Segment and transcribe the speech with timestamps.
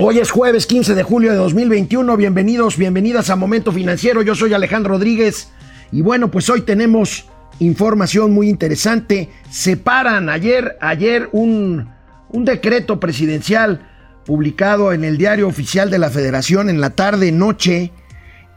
[0.00, 2.16] Hoy es jueves 15 de julio de 2021.
[2.16, 4.22] Bienvenidos, bienvenidas a Momento Financiero.
[4.22, 5.48] Yo soy Alejandro Rodríguez.
[5.90, 7.24] Y bueno, pues hoy tenemos
[7.58, 9.28] información muy interesante.
[9.50, 11.88] Separan ayer, ayer un,
[12.28, 13.90] un decreto presidencial
[14.24, 17.90] publicado en el diario oficial de la Federación en la tarde noche.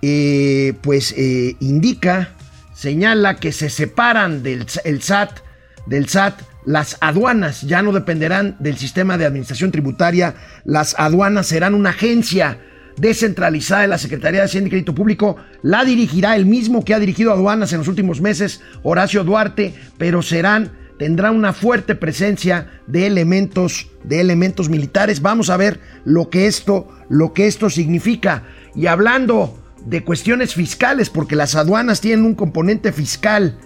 [0.03, 2.35] Eh, pues eh, indica,
[2.75, 5.39] señala que se separan del el SAT,
[5.87, 11.73] del SAT las aduanas ya no dependerán del sistema de administración tributaria, las aduanas serán
[11.73, 12.59] una agencia
[12.97, 16.99] descentralizada de la Secretaría de Hacienda y Crédito Público, la dirigirá el mismo que ha
[16.99, 23.07] dirigido aduanas en los últimos meses, Horacio Duarte, pero serán tendrá una fuerte presencia de
[23.07, 25.23] elementos de elementos militares.
[25.23, 28.43] Vamos a ver lo que esto lo que esto significa
[28.75, 33.57] y hablando de cuestiones fiscales porque las aduanas tienen un componente fiscal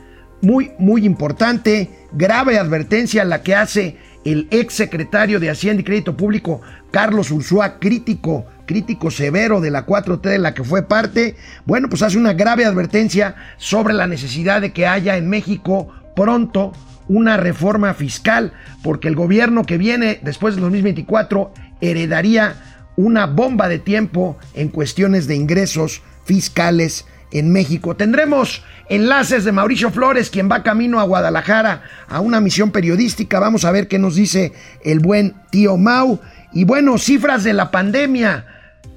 [0.45, 6.15] muy, muy importante, grave advertencia la que hace el ex secretario de Hacienda y Crédito
[6.15, 11.89] Público, Carlos Ursúa, crítico, crítico severo de la 4T de la que fue parte, bueno,
[11.89, 16.73] pues hace una grave advertencia sobre la necesidad de que haya en México pronto
[17.07, 22.55] una reforma fiscal, porque el gobierno que viene después del 2024 heredaría
[22.97, 27.95] una bomba de tiempo en cuestiones de ingresos fiscales en México.
[27.95, 33.39] Tendremos enlaces de Mauricio Flores, quien va camino a Guadalajara a una misión periodística.
[33.39, 36.19] Vamos a ver qué nos dice el buen tío Mau.
[36.53, 38.47] Y bueno, cifras de la pandemia.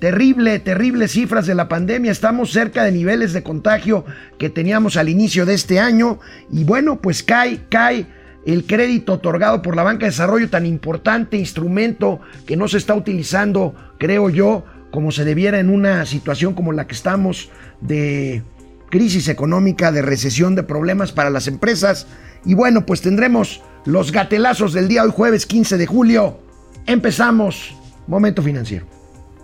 [0.01, 2.13] Terrible, terrible cifras de la pandemia.
[2.13, 4.05] Estamos cerca de niveles de contagio
[4.39, 6.21] que teníamos al inicio de este año.
[6.53, 8.07] Y bueno, pues cae, cae
[8.47, 12.95] el crédito otorgado por la banca de desarrollo, tan importante instrumento que no se está
[12.95, 17.51] utilizando, creo yo, como se debiera en una situación como la que estamos
[17.81, 18.43] de
[18.91, 22.07] crisis económica, de recesión, de problemas para las empresas.
[22.45, 26.41] Y bueno, pues tendremos los gatelazos del día hoy jueves 15 de julio.
[26.87, 27.75] Empezamos
[28.07, 28.98] Momento Financiero.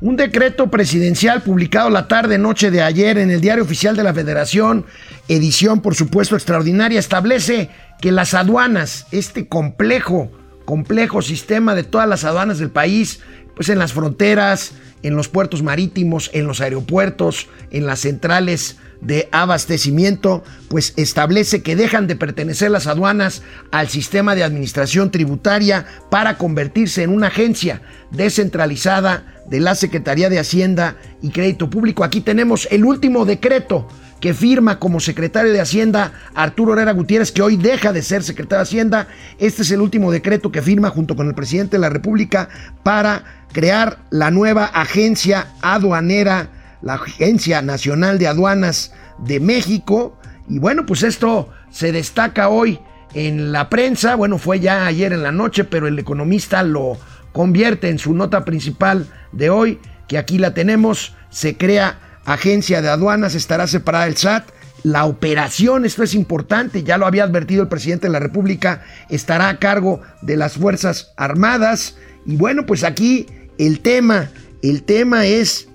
[0.00, 4.14] Un decreto presidencial publicado la tarde noche de ayer en el Diario Oficial de la
[4.14, 4.86] Federación,
[5.26, 7.68] edición por supuesto extraordinaria, establece
[8.00, 10.30] que las aduanas, este complejo,
[10.64, 13.22] complejo sistema de todas las aduanas del país,
[13.56, 14.70] pues en las fronteras,
[15.02, 21.76] en los puertos marítimos, en los aeropuertos, en las centrales de abastecimiento, pues establece que
[21.76, 27.82] dejan de pertenecer las aduanas al sistema de administración tributaria para convertirse en una agencia
[28.10, 32.04] descentralizada de la Secretaría de Hacienda y Crédito Público.
[32.04, 33.88] Aquí tenemos el último decreto
[34.20, 38.58] que firma como secretario de Hacienda Arturo Herrera Gutiérrez, que hoy deja de ser secretario
[38.58, 39.08] de Hacienda.
[39.38, 42.48] Este es el último decreto que firma junto con el presidente de la República
[42.82, 46.50] para crear la nueva agencia aduanera
[46.82, 50.18] la Agencia Nacional de Aduanas de México.
[50.48, 52.80] Y bueno, pues esto se destaca hoy
[53.14, 54.14] en la prensa.
[54.14, 56.98] Bueno, fue ya ayer en la noche, pero el economista lo
[57.32, 61.14] convierte en su nota principal de hoy, que aquí la tenemos.
[61.30, 64.48] Se crea Agencia de Aduanas, estará separada del SAT.
[64.84, 69.48] La operación, esto es importante, ya lo había advertido el presidente de la República, estará
[69.48, 71.96] a cargo de las Fuerzas Armadas.
[72.24, 73.26] Y bueno, pues aquí
[73.58, 74.30] el tema,
[74.62, 75.68] el tema es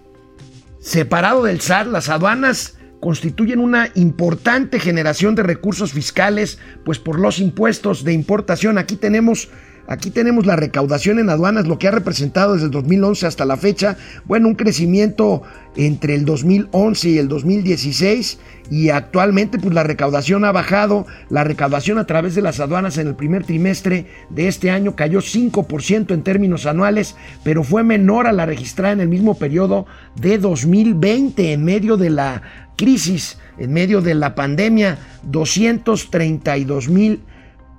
[0.84, 7.40] Separado del SAT, las aduanas constituyen una importante generación de recursos fiscales, pues por los
[7.40, 8.78] impuestos de importación.
[8.78, 9.48] Aquí tenemos
[9.86, 13.58] Aquí tenemos la recaudación en aduanas, lo que ha representado desde el 2011 hasta la
[13.58, 15.44] fecha, bueno, un crecimiento
[15.76, 18.40] entre el 2011 y el 2016
[18.72, 23.08] y actualmente pues la recaudación ha bajado, la recaudación a través de las aduanas en
[23.08, 28.32] el primer trimestre de este año cayó 5% en términos anuales, pero fue menor a
[28.32, 32.42] la registrada en el mismo periodo de 2020 en medio de la
[32.78, 37.22] crisis, en medio de la pandemia, 232 mil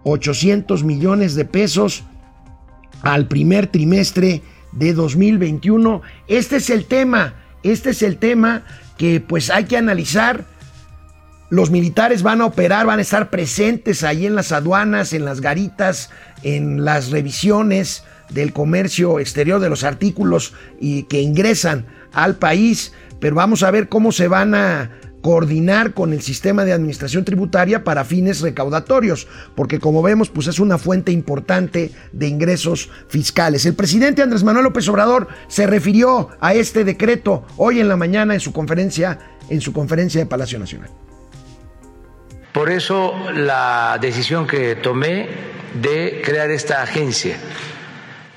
[0.05, 2.05] 800 millones de pesos
[3.03, 4.43] al primer trimestre
[4.73, 6.03] de 2021.
[6.29, 8.63] Este es el tema, este es el tema
[8.97, 10.45] que pues hay que analizar.
[11.51, 15.41] Los militares van a operar, van a estar presentes ahí en las aduanas, en las
[15.41, 16.11] garitas,
[16.43, 23.37] en las revisiones del comercio exterior de los artículos y que ingresan al país, pero
[23.37, 24.91] vamos a ver cómo se van a
[25.25, 30.59] coordinar con el sistema de administración tributaria para fines recaudatorios, porque como vemos, pues es
[30.61, 33.65] una fuente importante de ingresos fiscales.
[33.65, 38.35] El presidente Andrés Manuel López Obrador se refirió a este decreto hoy en la mañana
[38.35, 39.19] en su conferencia
[39.49, 40.91] en su conferencia de Palacio Nacional.
[42.53, 45.27] Por eso la decisión que tomé
[45.81, 47.39] de crear esta agencia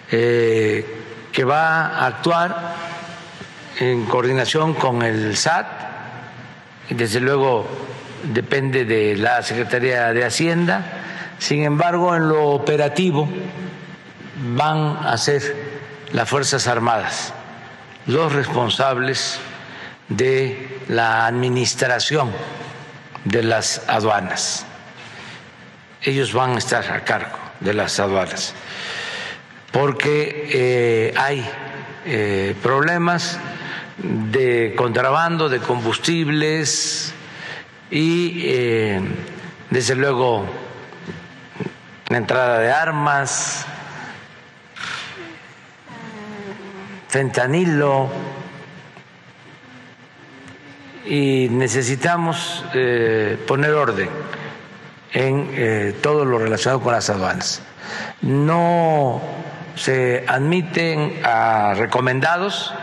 [0.10, 0.86] eh,
[1.34, 2.75] que va a actuar
[3.78, 5.88] en coordinación con el SAT,
[6.89, 7.68] desde luego
[8.24, 10.84] depende de la Secretaría de Hacienda,
[11.39, 13.30] sin embargo en lo operativo
[14.56, 15.56] van a ser
[16.12, 17.34] las Fuerzas Armadas
[18.07, 19.38] los responsables
[20.07, 22.31] de la administración
[23.25, 24.66] de las aduanas.
[26.01, 28.54] Ellos van a estar a cargo de las aduanas
[29.72, 31.45] porque eh, hay
[32.06, 33.38] eh, problemas
[33.98, 37.14] de contrabando de combustibles
[37.90, 39.02] y eh,
[39.70, 40.46] desde luego
[42.10, 43.66] la entrada de armas,
[47.10, 48.10] fentanilo,
[51.06, 54.10] y necesitamos eh, poner orden
[55.14, 57.62] en eh, todo lo relacionado con las aduanas.
[58.22, 59.22] No
[59.76, 62.74] se admiten a recomendados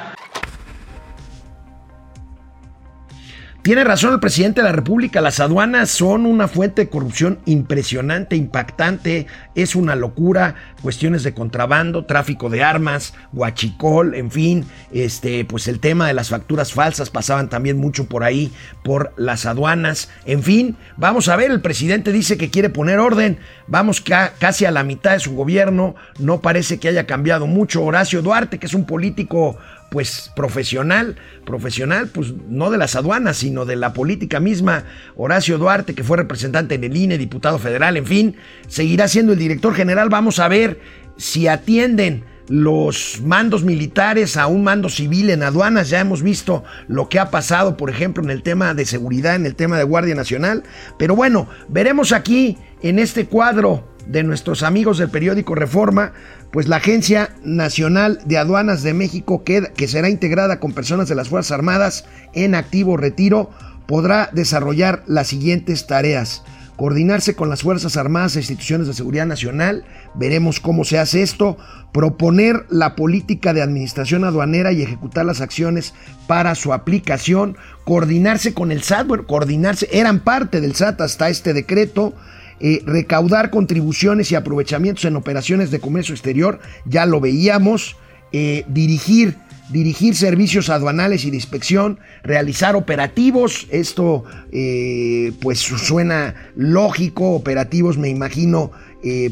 [3.65, 8.37] Tiene razón el presidente de la República, las aduanas son una fuente de corrupción impresionante,
[8.37, 15.67] impactante, es una locura, cuestiones de contrabando, tráfico de armas, guachicol, en fin, este, pues
[15.67, 18.53] el tema de las facturas falsas pasaban también mucho por ahí,
[18.83, 23.39] por las aduanas, en fin, vamos a ver, el presidente dice que quiere poner orden,
[23.67, 28.21] vamos casi a la mitad de su gobierno, no parece que haya cambiado mucho, Horacio
[28.21, 29.57] Duarte, que es un político
[29.91, 34.85] pues profesional, profesional, pues no de las aduanas, sino de la política misma.
[35.17, 38.37] Horacio Duarte, que fue representante en el INE, diputado federal, en fin,
[38.67, 40.09] seguirá siendo el director general.
[40.09, 40.81] Vamos a ver
[41.17, 45.89] si atienden los mandos militares a un mando civil en aduanas.
[45.89, 49.47] Ya hemos visto lo que ha pasado, por ejemplo, en el tema de seguridad, en
[49.47, 50.63] el tema de Guardia Nacional.
[50.99, 56.13] Pero bueno, veremos aquí en este cuadro de nuestros amigos del periódico Reforma,
[56.53, 61.29] pues la Agencia Nacional de Aduanas de México, que, será integrada con personas de las
[61.29, 63.51] Fuerzas Armadas en activo retiro,
[63.87, 66.43] podrá desarrollar las siguientes tareas.
[66.77, 69.85] Coordinarse con las Fuerzas Armadas e instituciones de seguridad nacional,
[70.15, 71.57] veremos cómo se hace esto,
[71.93, 75.95] proponer la política de administración aduanera y ejecutar las acciones
[76.27, 82.15] para su aplicación, coordinarse con el SAT, coordinarse, eran parte del SAT hasta este decreto,
[82.61, 87.97] eh, recaudar contribuciones y aprovechamientos en operaciones de comercio exterior, ya lo veíamos,
[88.33, 89.37] eh, dirigir
[89.71, 98.11] dirigir servicios aduanales y de inspección, realizar operativos, esto eh, pues suena lógico, operativos me
[98.11, 98.71] imagino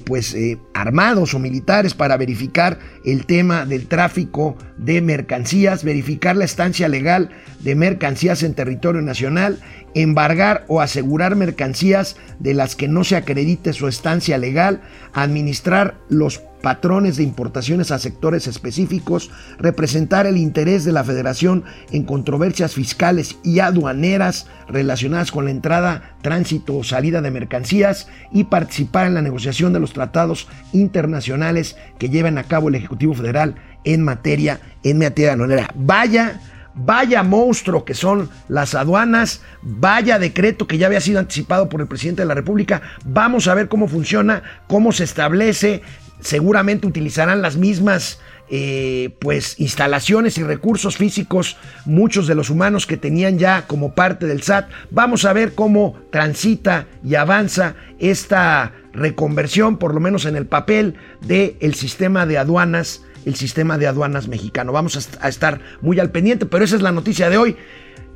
[0.04, 0.36] pues
[0.74, 7.30] armados o militares para verificar el tema del tráfico de mercancías, verificar la estancia legal
[7.62, 9.58] de mercancías en territorio nacional
[9.94, 14.80] embargar o asegurar mercancías de las que no se acredite su estancia legal,
[15.12, 22.04] administrar los patrones de importaciones a sectores específicos, representar el interés de la federación en
[22.04, 29.08] controversias fiscales y aduaneras relacionadas con la entrada, tránsito o salida de mercancías y participar
[29.08, 34.02] en la negociación de los tratados internacionales que lleven a cabo el Ejecutivo Federal en
[34.02, 35.68] materia en materia aduanera.
[35.74, 36.40] Vaya
[36.74, 41.86] Vaya monstruo que son las aduanas, vaya decreto que ya había sido anticipado por el
[41.86, 42.82] presidente de la República.
[43.04, 45.82] Vamos a ver cómo funciona, cómo se establece.
[46.20, 48.20] Seguramente utilizarán las mismas
[48.54, 54.26] eh, pues instalaciones y recursos físicos, muchos de los humanos que tenían ya como parte
[54.26, 54.68] del SAT.
[54.90, 60.96] Vamos a ver cómo transita y avanza esta reconversión, por lo menos en el papel,
[61.22, 64.72] del sistema de aduanas el sistema de aduanas mexicano.
[64.72, 67.56] Vamos a estar muy al pendiente, pero esa es la noticia de hoy.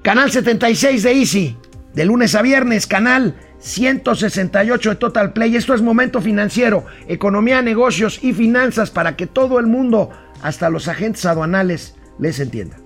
[0.02, 1.56] Canal 76 de Easy,
[1.94, 5.56] de lunes a viernes, canal 168 de Total Play.
[5.56, 10.10] Esto es Momento Financiero, economía, negocios y finanzas para que todo el mundo,
[10.42, 12.76] hasta los agentes aduanales, les entienda.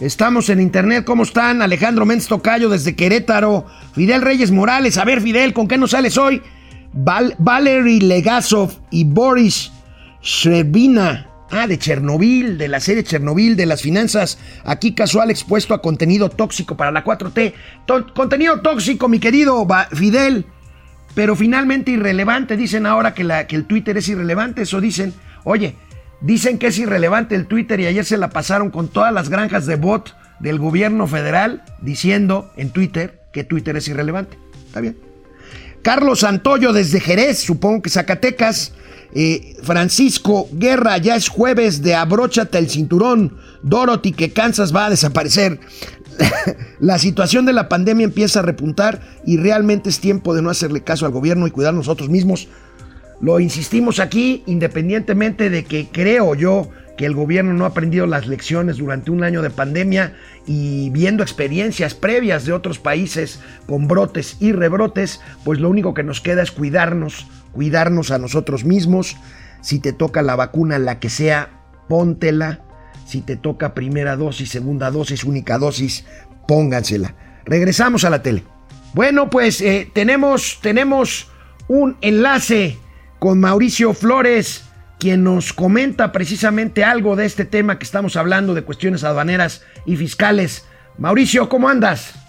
[0.00, 1.62] Estamos en internet, ¿cómo están?
[1.62, 6.18] Alejandro Méndez Tocayo desde Querétaro, Fidel Reyes Morales, a ver Fidel, ¿con qué nos sales
[6.18, 6.42] hoy?
[6.92, 9.70] Valery Legasov y Boris
[10.24, 15.82] Shrebina, ah, de Chernobyl, de la serie Chernobyl, de las finanzas, aquí casual expuesto a
[15.82, 17.52] contenido tóxico para la 4T.
[18.14, 20.46] contenido tóxico, mi querido Fidel,
[21.14, 22.56] pero finalmente irrelevante.
[22.56, 25.12] Dicen ahora que, el Twitter es irrelevante, eso dicen.
[25.44, 25.76] Oye,
[26.22, 29.66] dicen que es irrelevante el Twitter y ayer se la pasaron con todas las granjas
[29.66, 34.38] de bot del gobierno federal diciendo en Twitter que Twitter es irrelevante.
[34.66, 34.96] Está bien.
[35.82, 38.72] Carlos Santoyo desde Jerez, supongo que Zacatecas,
[39.12, 43.36] eh, Francisco Guerra, ya es jueves de abróchate el cinturón.
[43.62, 45.60] Dorothy, que Kansas va a desaparecer.
[46.80, 50.82] la situación de la pandemia empieza a repuntar y realmente es tiempo de no hacerle
[50.82, 52.48] caso al gobierno y cuidar nosotros mismos.
[53.20, 58.26] Lo insistimos aquí, independientemente de que creo yo que el gobierno no ha aprendido las
[58.26, 60.14] lecciones durante un año de pandemia
[60.46, 66.04] y viendo experiencias previas de otros países con brotes y rebrotes, pues lo único que
[66.04, 69.16] nos queda es cuidarnos, cuidarnos a nosotros mismos.
[69.62, 72.60] Si te toca la vacuna, la que sea, póntela.
[73.06, 76.04] Si te toca primera dosis, segunda dosis, única dosis,
[76.46, 77.14] póngansela.
[77.44, 78.44] Regresamos a la tele.
[78.92, 81.30] Bueno, pues eh, tenemos, tenemos
[81.68, 82.78] un enlace
[83.18, 84.64] con Mauricio Flores,
[84.98, 89.96] quien nos comenta precisamente algo de este tema que estamos hablando de cuestiones aduaneras y
[89.96, 90.66] fiscales.
[90.98, 92.23] Mauricio, ¿cómo andas?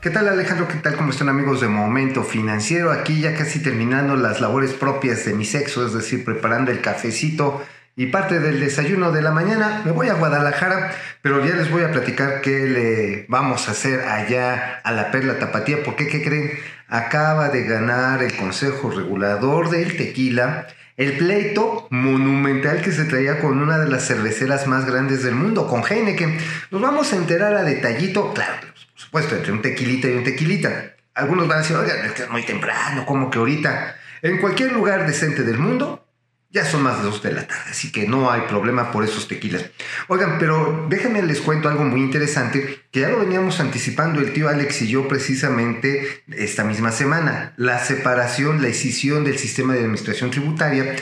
[0.00, 0.68] ¿Qué tal Alejandro?
[0.68, 0.94] ¿Qué tal?
[0.94, 2.92] ¿Cómo están amigos de Momento Financiero?
[2.92, 7.66] Aquí ya casi terminando las labores propias de mi sexo, es decir, preparando el cafecito
[7.96, 9.82] y parte del desayuno de la mañana.
[9.84, 14.02] Me voy a Guadalajara, pero ya les voy a platicar qué le vamos a hacer
[14.02, 16.52] allá a la Perla Tapatía, porque ¿qué creen?
[16.86, 23.60] Acaba de ganar el Consejo Regulador del Tequila el pleito monumental que se traía con
[23.60, 26.38] una de las cerveceras más grandes del mundo, con Heineken.
[26.72, 28.66] Nos vamos a enterar a detallito, claro,
[29.08, 30.94] supuesto, entre un tequilita y un tequilita.
[31.14, 33.96] Algunos van a decir, oigan, es que es muy temprano, como que ahorita.
[34.20, 36.06] En cualquier lugar decente del mundo,
[36.50, 39.28] ya son más de dos de la tarde, así que no hay problema por esos
[39.28, 39.64] tequilas.
[40.08, 44.48] Oigan, pero déjenme les cuento algo muy interesante que ya lo veníamos anticipando el tío
[44.48, 47.52] Alex y yo precisamente esta misma semana.
[47.56, 50.96] La separación, la escisión del sistema de administración tributaria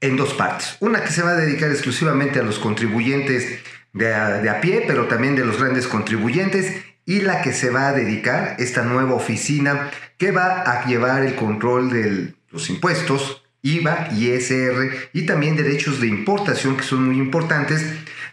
[0.00, 0.76] en dos partes.
[0.80, 3.60] Una que se va a dedicar exclusivamente a los contribuyentes
[3.94, 7.88] a, de a pie, pero también de los grandes contribuyentes y la que se va
[7.88, 14.08] a dedicar esta nueva oficina que va a llevar el control de los impuestos IVA,
[14.12, 17.84] ISR y también derechos de importación que son muy importantes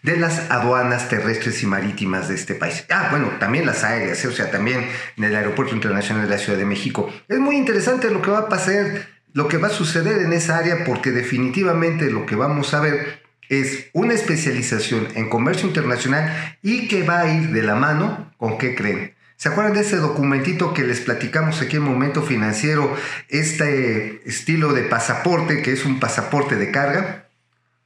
[0.02, 2.86] de las aduanas terrestres y marítimas de este país.
[2.90, 4.28] Ah, bueno, también las aéreas, ¿eh?
[4.28, 7.12] o sea, también en el Aeropuerto Internacional de la Ciudad de México.
[7.28, 10.58] Es muy interesante lo que va a pasar, lo que va a suceder en esa
[10.58, 16.88] área, porque definitivamente lo que vamos a ver es una especialización en comercio internacional y
[16.88, 20.74] que va a ir de la mano con qué creen ¿Se acuerdan de ese documentito
[20.74, 22.94] que les platicamos aquí en Momento Financiero?
[23.30, 27.30] Este estilo de pasaporte, que es un pasaporte de carga.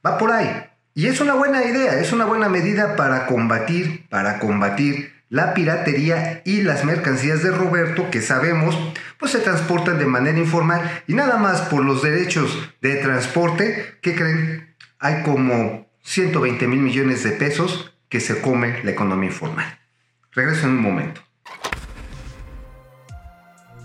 [0.04, 0.50] Va por ahí.
[0.94, 6.42] Y es una buena idea, es una buena medida para combatir, para combatir la piratería
[6.44, 8.76] y las mercancías de Roberto que sabemos
[9.20, 14.16] pues se transportan de manera informal y nada más por los derechos de transporte, ¿qué
[14.16, 14.73] creen?
[15.04, 19.78] Hay como 120 mil millones de pesos que se come la economía informal.
[20.32, 21.20] Regreso en un momento.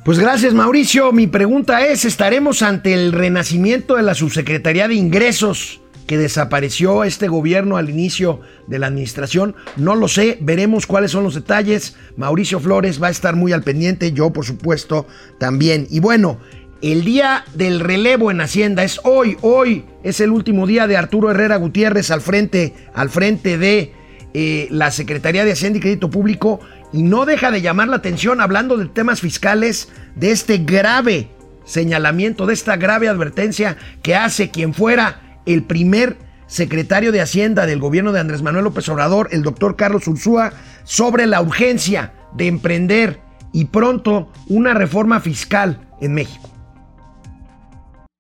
[0.06, 1.12] Pues gracias Mauricio.
[1.12, 7.28] Mi pregunta es, ¿estaremos ante el renacimiento de la Subsecretaría de Ingresos que desapareció este
[7.28, 9.58] gobierno al inicio de la administración?
[9.76, 11.98] No lo sé, veremos cuáles son los detalles.
[12.16, 15.06] Mauricio Flores va a estar muy al pendiente, yo por supuesto
[15.38, 15.86] también.
[15.90, 16.40] Y bueno,
[16.82, 21.30] el día del relevo en Hacienda es hoy, hoy es el último día de Arturo
[21.30, 23.94] Herrera Gutiérrez al frente, al frente de
[24.34, 26.60] eh, la Secretaría de Hacienda y Crédito Público
[26.94, 31.30] y no deja de llamar la atención hablando de temas fiscales, de este grave
[31.66, 36.18] señalamiento, de esta grave advertencia que hace quien fuera el primer
[36.48, 41.28] secretario de Hacienda del gobierno de Andrés Manuel López Obrador, el doctor Carlos Ursúa, sobre
[41.28, 43.20] la urgencia de emprender
[43.52, 46.50] y pronto una reforma fiscal en México.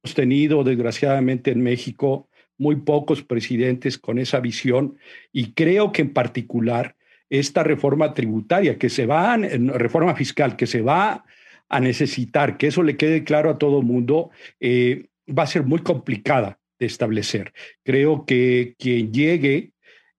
[0.03, 4.97] Hemos tenido, desgraciadamente, en México muy pocos presidentes con esa visión
[5.31, 6.95] y creo que en particular
[7.29, 11.23] esta reforma tributaria que se va, reforma fiscal que se va
[11.69, 15.79] a necesitar, que eso le quede claro a todo mundo, eh, va a ser muy
[15.79, 17.53] complicada de establecer.
[17.83, 19.73] Creo que quien llegue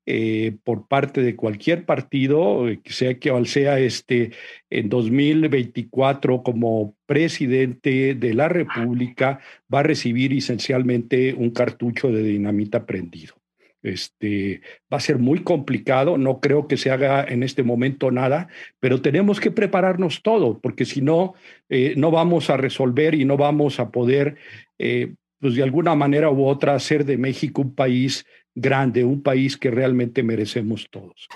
[0.06, 4.32] eh, por parte de cualquier partido, eh, sea que sea este
[4.70, 9.40] en 2024 como presidente de la República,
[9.72, 13.34] va a recibir esencialmente un cartucho de dinamita prendido.
[13.82, 18.48] Este, va a ser muy complicado, no creo que se haga en este momento nada,
[18.78, 21.34] pero tenemos que prepararnos todo, porque si no,
[21.68, 24.36] eh, no vamos a resolver y no vamos a poder,
[24.76, 28.26] pues de alguna manera u otra, hacer de México un país
[28.60, 31.28] grande, un país que realmente merecemos todos.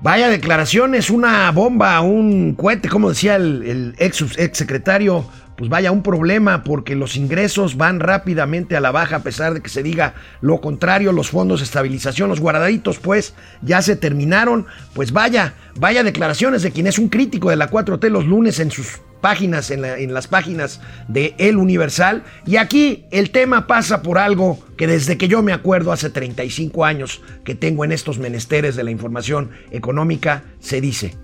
[0.00, 5.26] Vaya declaraciones, una bomba, un cohete, como decía el, ex, ex secretario
[5.56, 9.62] pues vaya un problema porque los ingresos van rápidamente a la baja a pesar de
[9.62, 14.66] que se diga lo contrario, los fondos de estabilización, los guardaditos pues ya se terminaron,
[14.92, 18.70] pues vaya, vaya declaraciones de quien es un crítico de la 4T los lunes en
[18.70, 22.22] sus páginas, en, en, las páginas de El Universal.
[22.46, 26.84] Y aquí el tema pasa por algo que desde que yo me acuerdo, hace 35
[26.84, 31.16] años que tengo en estos menesteres de la información económica, se dice,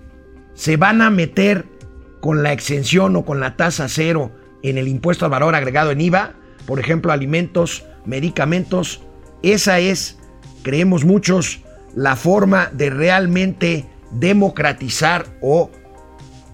[0.53, 1.63] se van a meter
[2.19, 4.33] con la exención o con la tasa cero
[4.63, 6.33] en el impuesto al valor agregado en IVA,
[6.65, 9.01] por ejemplo, alimentos, medicamentos.
[9.43, 10.17] Esa es,
[10.61, 11.61] creemos muchos,
[11.95, 15.71] la forma de realmente democratizar o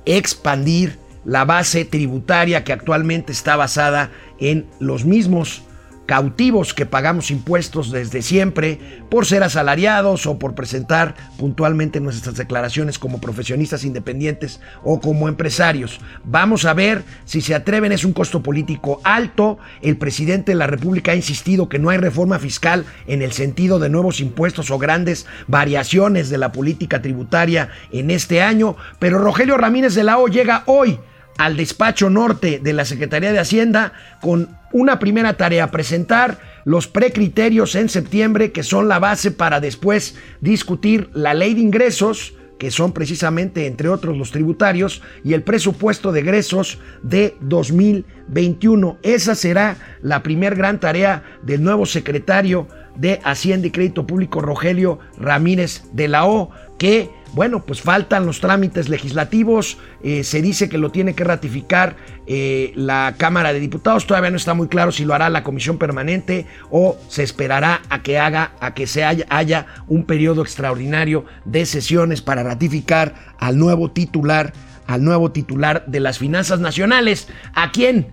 [0.06, 5.64] expandir la base tributaria que actualmente está basada en los mismos
[6.10, 8.80] cautivos que pagamos impuestos desde siempre
[9.12, 16.00] por ser asalariados o por presentar puntualmente nuestras declaraciones como profesionistas independientes o como empresarios.
[16.24, 19.60] Vamos a ver si se atreven, es un costo político alto.
[19.84, 23.78] El presidente de la República ha insistido que no hay reforma fiscal en el sentido
[23.78, 29.58] de nuevos impuestos o grandes variaciones de la política tributaria en este año, pero Rogelio
[29.58, 30.98] Ramírez de la O llega hoy
[31.40, 37.76] al despacho norte de la Secretaría de Hacienda con una primera tarea, presentar los precriterios
[37.76, 42.92] en septiembre que son la base para después discutir la ley de ingresos, que son
[42.92, 48.98] precisamente, entre otros, los tributarios, y el presupuesto de egresos de 2021.
[49.02, 52.68] Esa será la primer gran tarea del nuevo secretario
[52.98, 58.40] de Hacienda y Crédito Público, Rogelio Ramírez de la O, que bueno, pues faltan los
[58.40, 61.96] trámites legislativos, eh, se dice que lo tiene que ratificar
[62.26, 65.78] eh, la Cámara de Diputados, todavía no está muy claro si lo hará la Comisión
[65.78, 71.66] Permanente o se esperará a que haga, a que se haya, un periodo extraordinario de
[71.66, 74.54] sesiones para ratificar al nuevo titular,
[74.88, 78.08] al nuevo titular de las finanzas nacionales, a quien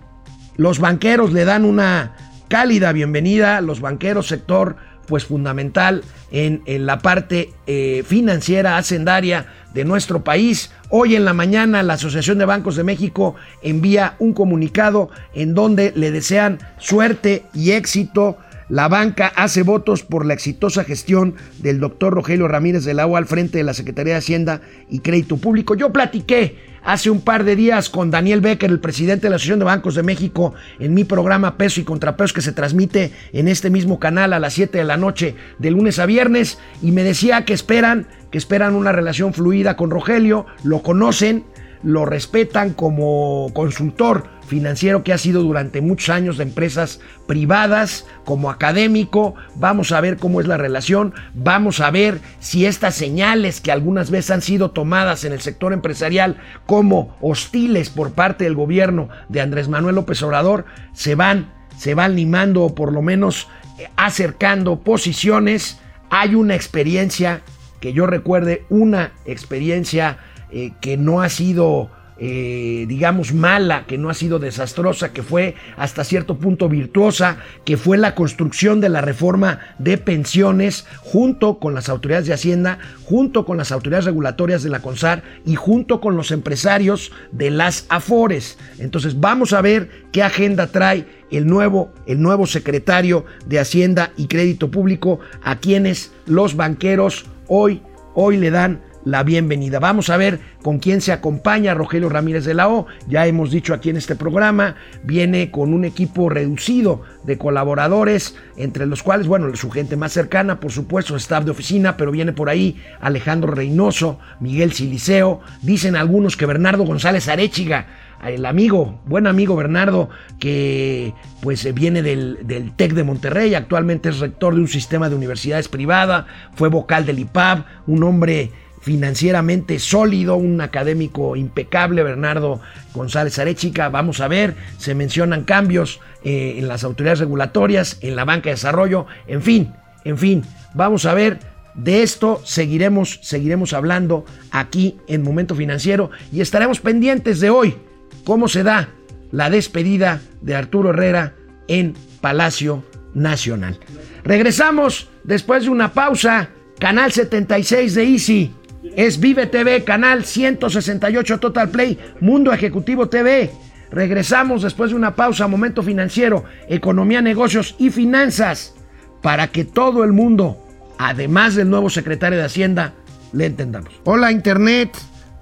[0.57, 2.15] los banqueros le dan una
[2.47, 10.23] cálida bienvenida, los banqueros sector pues fundamental en, la parte eh, financiera, hacendaria de nuestro
[10.23, 10.71] país.
[10.89, 15.93] Hoy en la mañana la Asociación de Bancos de México envía un comunicado en donde
[15.95, 18.37] le desean suerte y éxito.
[18.69, 23.25] La banca hace votos por la exitosa gestión del doctor Rogelio Ramírez del Agua al
[23.25, 24.59] frente de la Secretaría de Hacienda
[24.89, 25.73] y Crédito Público.
[25.73, 29.59] Yo platiqué hace un par de días con Daniel Becker, el presidente de la Asociación
[29.59, 33.69] de Bancos de México, en mi programa Peso y Contrapesos que se transmite en este
[33.69, 37.45] mismo canal a las 7 de la noche de lunes a viernes y me decía
[37.45, 41.45] que esperan, que esperan una relación fluida con Rogelio, lo conocen,
[41.83, 48.49] lo respetan como consultor financiero que ha sido durante muchos años de empresas privadas, como
[48.49, 49.35] académico.
[49.55, 54.09] Vamos a ver cómo es la relación, vamos a ver si estas señales que algunas
[54.09, 59.41] veces han sido tomadas en el sector empresarial como hostiles por parte del gobierno de
[59.41, 64.79] Andrés Manuel López Obrador se van, se van limando o por lo menos eh, acercando
[64.79, 65.79] posiciones.
[66.09, 67.41] Hay una experiencia
[67.79, 70.17] que yo recuerde, una experiencia
[70.49, 75.55] eh, que no ha sido, eh, digamos, mala, que no ha sido desastrosa, que fue
[75.75, 81.73] hasta cierto punto virtuosa, que fue la construcción de la reforma de pensiones junto con
[81.73, 86.15] las autoridades de Hacienda, junto con las autoridades regulatorias de la CONSAR y junto con
[86.15, 88.57] los empresarios de las AFORES.
[88.79, 94.27] Entonces vamos a ver qué agenda trae el nuevo, el nuevo secretario de Hacienda y
[94.27, 97.81] Crédito Público a quienes los banqueros hoy,
[98.13, 99.79] hoy le dan la bienvenida.
[99.79, 102.87] Vamos a ver con quién se acompaña Rogelio Ramírez de la O.
[103.07, 108.85] Ya hemos dicho aquí en este programa, viene con un equipo reducido de colaboradores, entre
[108.85, 112.49] los cuales, bueno, su gente más cercana, por supuesto, staff de oficina, pero viene por
[112.49, 117.87] ahí Alejandro Reynoso, Miguel Siliceo, dicen algunos que Bernardo González Arechiga,
[118.25, 124.19] el amigo, buen amigo Bernardo, que pues viene del, del, TEC de Monterrey, actualmente es
[124.19, 130.35] rector de un sistema de universidades privada, fue vocal del IPAB, un hombre financieramente sólido,
[130.35, 132.61] un académico impecable, Bernardo
[132.93, 133.89] González Arechica.
[133.89, 138.55] Vamos a ver, se mencionan cambios eh, en las autoridades regulatorias, en la banca de
[138.55, 141.39] desarrollo, en fin, en fin, vamos a ver.
[141.75, 147.75] De esto seguiremos, seguiremos hablando aquí en Momento Financiero y estaremos pendientes de hoy
[148.23, 148.89] cómo se da
[149.31, 151.35] la despedida de Arturo Herrera
[151.67, 153.79] en Palacio Nacional.
[154.23, 156.49] Regresamos después de una pausa.
[156.79, 158.53] Canal 76 de Easy
[158.97, 163.51] es Vive TV, canal 168 Total Play, Mundo Ejecutivo TV.
[163.91, 168.73] Regresamos después de una pausa, momento financiero, economía, negocios y finanzas,
[169.21, 170.57] para que todo el mundo,
[170.97, 172.95] además del nuevo secretario de Hacienda,
[173.33, 173.93] le entendamos.
[174.03, 174.89] Hola Internet,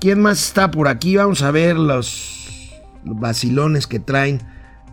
[0.01, 1.15] ¿quién más está por aquí?
[1.15, 2.73] Vamos a ver los
[3.05, 4.41] vacilones que traen.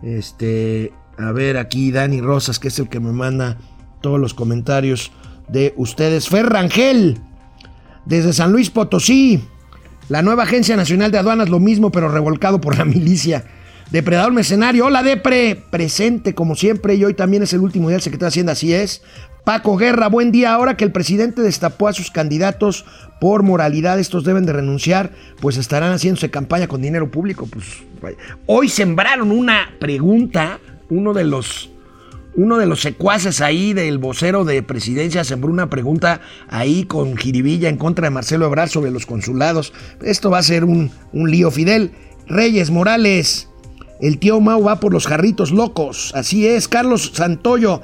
[0.03, 3.57] Este, a ver aquí Dani Rosas, que es el que me manda
[3.99, 5.11] todos los comentarios
[5.49, 6.29] de ustedes.
[6.29, 7.19] Ferrangel
[8.05, 9.43] desde San Luis Potosí.
[10.09, 13.45] La nueva Agencia Nacional de Aduanas, lo mismo, pero revolcado por la milicia.
[13.91, 18.01] Depredador Mercenario, hola Depre, presente como siempre y hoy también es el último día del
[18.01, 19.03] secretario de Hacienda, así es.
[19.43, 20.53] Paco Guerra, buen día.
[20.53, 22.85] Ahora que el presidente destapó a sus candidatos
[23.19, 25.11] por moralidad, estos deben de renunciar,
[25.41, 27.45] pues estarán haciéndose campaña con dinero público.
[27.45, 27.83] Pues
[28.45, 31.72] hoy sembraron una pregunta, uno de los
[32.35, 37.69] uno de los secuaces ahí del vocero de presidencia sembró una pregunta ahí con jiribilla
[37.69, 39.73] en contra de Marcelo Ebrard sobre los consulados.
[40.01, 41.51] Esto va a ser un, un lío.
[41.51, 41.91] Fidel
[42.27, 43.49] Reyes Morales,
[44.01, 46.11] el tío Mau va por los jarritos locos.
[46.15, 47.81] Así es, Carlos Santoyo.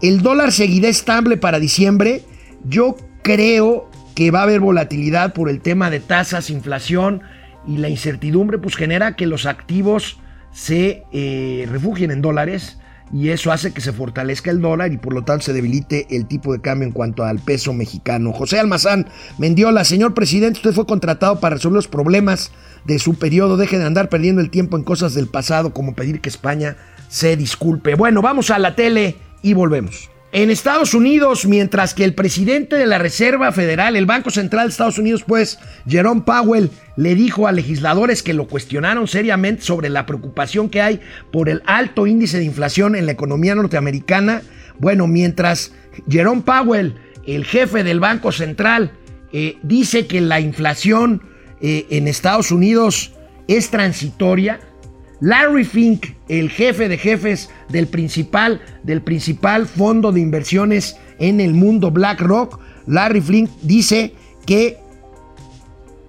[0.00, 2.22] El dólar seguirá estable para diciembre.
[2.64, 7.22] Yo creo que va a haber volatilidad por el tema de tasas, inflación
[7.66, 10.18] y la incertidumbre, pues genera que los activos
[10.52, 12.79] se eh, refugien en dólares
[13.12, 16.26] y eso hace que se fortalezca el dólar y por lo tanto se debilite el
[16.26, 18.32] tipo de cambio en cuanto al peso mexicano.
[18.32, 22.52] José Almazán Mendiola, señor presidente, usted fue contratado para resolver los problemas
[22.84, 23.56] de su periodo.
[23.56, 26.76] Deje de andar perdiendo el tiempo en cosas del pasado como pedir que España
[27.08, 27.96] se disculpe.
[27.96, 30.10] Bueno, vamos a la tele y volvemos.
[30.32, 34.70] En Estados Unidos, mientras que el presidente de la Reserva Federal, el Banco Central de
[34.70, 40.06] Estados Unidos, pues, Jerome Powell, le dijo a legisladores que lo cuestionaron seriamente sobre la
[40.06, 41.00] preocupación que hay
[41.32, 44.42] por el alto índice de inflación en la economía norteamericana.
[44.78, 45.72] Bueno, mientras
[46.08, 46.94] Jerome Powell,
[47.26, 48.92] el jefe del Banco Central,
[49.32, 51.22] eh, dice que la inflación
[51.60, 53.14] eh, en Estados Unidos
[53.48, 54.60] es transitoria,
[55.20, 61.52] Larry Fink, el jefe de jefes del principal, del principal fondo de inversiones en el
[61.54, 64.14] mundo BlackRock, Larry Fink dice
[64.46, 64.78] que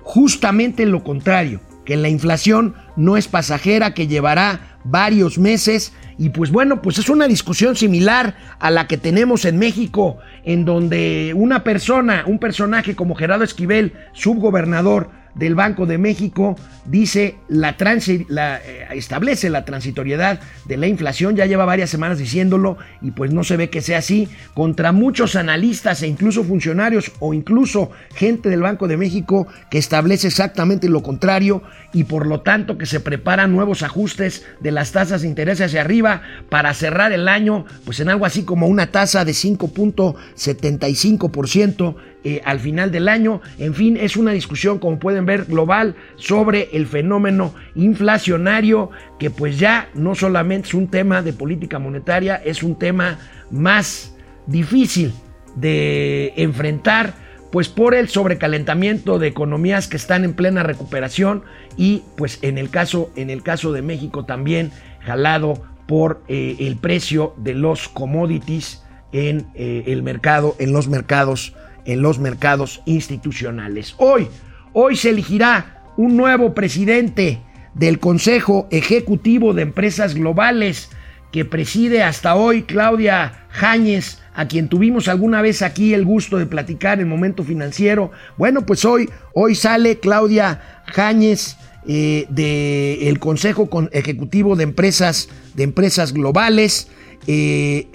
[0.02, 5.94] justamente lo contrario, que la inflación no es pasajera, que llevará varios meses.
[6.18, 10.66] Y pues bueno, pues es una discusión similar a la que tenemos en México, en
[10.66, 17.76] donde una persona, un personaje como Gerardo Esquivel, subgobernador, del Banco de México dice la,
[17.78, 23.44] eh, establece la transitoriedad de la inflación, ya lleva varias semanas diciéndolo y pues no
[23.44, 28.62] se ve que sea así, contra muchos analistas e incluso funcionarios o incluso gente del
[28.62, 31.64] Banco de México que establece exactamente lo contrario
[31.94, 35.82] y por lo tanto que se preparan nuevos ajustes de las tasas de interés hacia
[35.82, 42.42] arriba para cerrar el año pues en algo así como una tasa de 5.75% eh,
[42.46, 43.42] al final del año.
[43.58, 49.58] En fin, es una discusión, como pueden ver, global sobre el fenómeno inflacionario, que pues
[49.58, 53.18] ya no solamente es un tema de política monetaria, es un tema
[53.50, 55.14] más difícil
[55.56, 57.14] de enfrentar,
[57.52, 61.44] pues por el sobrecalentamiento de economías que están en plena recuperación
[61.76, 66.78] y pues en el caso, en el caso de México también jalado por eh, el
[66.78, 71.54] precio de los commodities en eh, el mercado, en los mercados
[71.86, 73.96] en los mercados institucionales.
[73.98, 74.28] Hoy,
[74.74, 77.42] hoy se elegirá un nuevo presidente
[77.74, 80.90] del Consejo Ejecutivo de Empresas Globales
[81.32, 86.46] que preside hasta hoy Claudia Jáñez, a quien tuvimos alguna vez aquí el gusto de
[86.46, 88.12] platicar en momento financiero.
[88.38, 96.14] Bueno, pues hoy, hoy sale Claudia Jáñez eh, del Consejo Ejecutivo de Empresas, de Empresas
[96.14, 96.90] Globales.
[97.28, 97.88] Eh,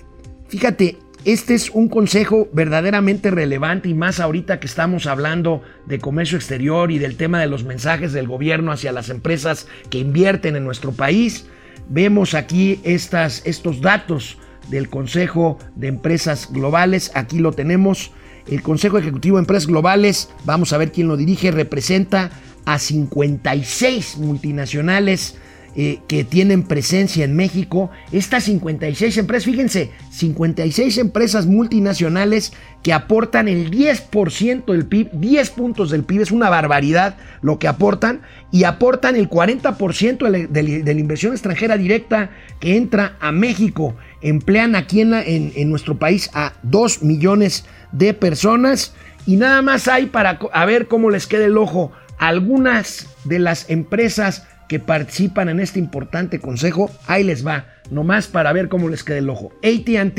[0.48, 0.96] fíjate,
[1.26, 6.92] este es un consejo verdaderamente relevante y más ahorita que estamos hablando de comercio exterior
[6.92, 10.92] y del tema de los mensajes del gobierno hacia las empresas que invierten en nuestro
[10.92, 11.46] país.
[11.88, 17.10] Vemos aquí estas, estos datos del Consejo de Empresas Globales.
[17.14, 18.12] Aquí lo tenemos.
[18.46, 22.30] El Consejo Ejecutivo de Empresas Globales, vamos a ver quién lo dirige, representa
[22.66, 25.38] a 56 multinacionales
[25.78, 27.90] eh, que tienen presencia en México.
[28.10, 35.90] Estas 56 empresas, fíjense, 56 empresas multinacionales que aportan el 10% del PIB, 10 puntos
[35.90, 41.32] del PIB, es una barbaridad lo que aportan, y aportan el 40% de la, inversión
[41.32, 43.96] extranjera directa que entra a México.
[44.22, 48.94] Emplean aquí en, en, nuestro país a 2 millones de personas
[49.26, 51.92] y nada más hay para a ver cómo les queda el ojo.
[52.16, 58.52] Algunas de las empresas que participan en este importante consejo, ahí les va, nomás para
[58.52, 59.52] ver cómo les queda el ojo.
[59.62, 60.18] ATT,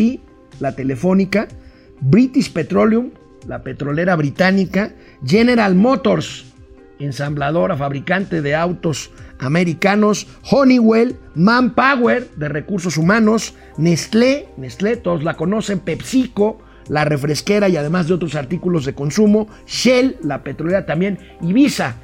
[0.59, 1.47] la telefónica,
[2.01, 3.11] British Petroleum,
[3.47, 4.93] la petrolera británica,
[5.25, 6.45] General Motors,
[6.99, 15.79] ensambladora, fabricante de autos americanos, Honeywell, Manpower, de recursos humanos, Nestlé, Nestlé, todos la conocen,
[15.79, 21.53] PepsiCo, la refresquera y además de otros artículos de consumo, Shell, la petrolera también, Ibiza,
[21.53, 21.95] Visa,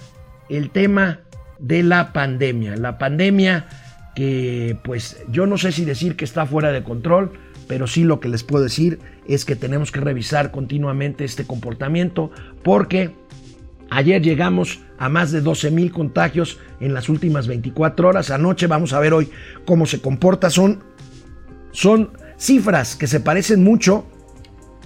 [0.49, 1.19] el tema
[1.59, 2.75] de la pandemia.
[2.75, 3.65] La pandemia
[4.15, 7.33] que pues yo no sé si decir que está fuera de control,
[7.67, 12.31] pero sí lo que les puedo decir es que tenemos que revisar continuamente este comportamiento
[12.63, 13.13] porque
[13.89, 18.31] ayer llegamos a más de 12 mil contagios en las últimas 24 horas.
[18.31, 19.29] Anoche vamos a ver hoy
[19.65, 20.49] cómo se comporta.
[20.49, 20.83] Son,
[21.71, 24.05] son cifras que se parecen mucho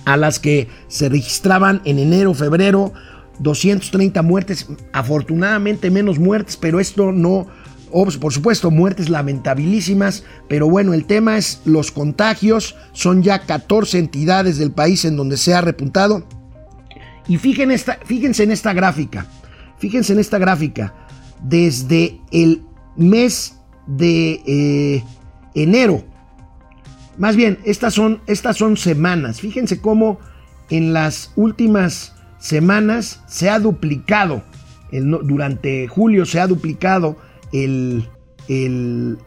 [0.05, 2.93] a las que se registraban en enero, febrero,
[3.41, 7.47] 230 muertes, afortunadamente menos muertes, pero esto no
[7.91, 12.75] por supuesto, muertes lamentabilísimas, pero bueno, el tema es los contagios.
[12.93, 16.25] Son ya 14 entidades del país en donde se ha repuntado.
[17.27, 19.25] Y fíjense en esta gráfica.
[19.77, 20.93] Fíjense en esta gráfica.
[21.43, 22.63] Desde el
[22.95, 25.03] mes de eh,
[25.53, 26.03] enero.
[27.17, 29.41] Más bien, estas son, estas son semanas.
[29.41, 30.19] Fíjense cómo
[30.69, 34.43] en las últimas semanas se ha duplicado.
[34.91, 37.15] durante julio se ha duplicado
[37.53, 38.09] el,
[38.49, 39.17] el,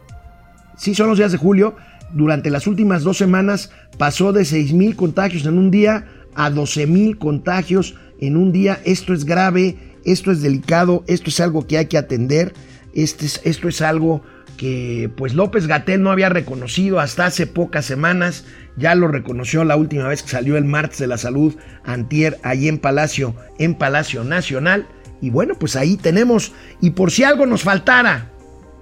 [0.77, 1.75] sí son los días de julio,
[2.13, 6.85] durante las últimas dos semanas pasó de 6 mil contagios en un día a 12
[6.85, 8.79] mil contagios en un día.
[8.85, 12.53] Esto es grave, esto es delicado, esto es algo que hay que atender,
[12.93, 14.21] este es, esto es algo
[14.57, 18.45] que pues López Gatel no había reconocido hasta hace pocas semanas,
[18.77, 22.67] ya lo reconoció la última vez que salió el martes de la salud antier ahí
[22.67, 24.87] en Palacio, en Palacio Nacional
[25.21, 26.53] y bueno, pues ahí tenemos.
[26.81, 28.29] Y por si algo nos faltara,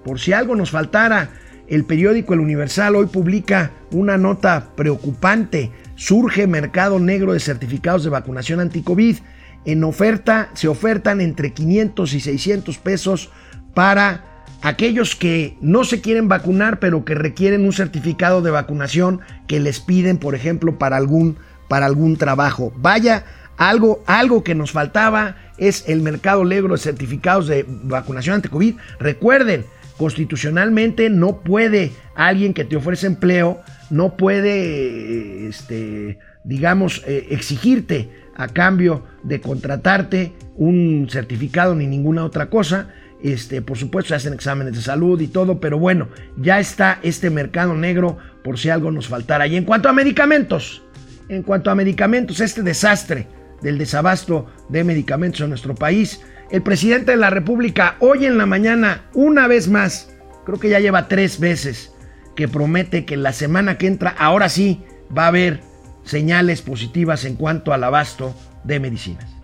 [0.04, 1.30] por si algo nos faltara,
[1.68, 5.70] el periódico El Universal hoy publica una nota preocupante.
[5.94, 9.18] Surge mercado negro de certificados de vacunación anti-COVID.
[9.64, 13.30] En oferta se ofertan entre 500 y 600 pesos
[13.74, 14.33] para
[14.64, 19.78] aquellos que no se quieren vacunar, pero que requieren un certificado de vacunación que les
[19.78, 21.36] piden, por ejemplo, para algún,
[21.68, 22.72] para algún trabajo.
[22.78, 23.24] Vaya
[23.58, 28.76] algo, algo que nos faltaba es el mercado negro de certificados de vacunación ante COVID.
[28.98, 29.66] Recuerden,
[29.98, 38.48] constitucionalmente no puede alguien que te ofrece empleo, no puede, este, digamos, eh, exigirte a
[38.48, 42.88] cambio de contratarte un certificado ni ninguna otra cosa.
[43.24, 47.74] Este, por supuesto, hacen exámenes de salud y todo, pero bueno, ya está este mercado
[47.74, 49.46] negro por si algo nos faltara.
[49.46, 50.82] Y en cuanto a medicamentos,
[51.30, 53.26] en cuanto a medicamentos, este desastre
[53.62, 56.20] del desabasto de medicamentos en nuestro país.
[56.50, 60.80] El presidente de la República hoy en la mañana, una vez más, creo que ya
[60.80, 61.94] lleva tres veces,
[62.36, 64.84] que promete que la semana que entra, ahora sí,
[65.16, 65.62] va a haber
[66.02, 68.34] señales positivas en cuanto al abasto
[68.64, 69.34] de medicinas.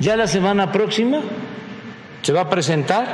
[0.00, 1.20] Ya la semana próxima
[2.22, 3.06] se va a presentar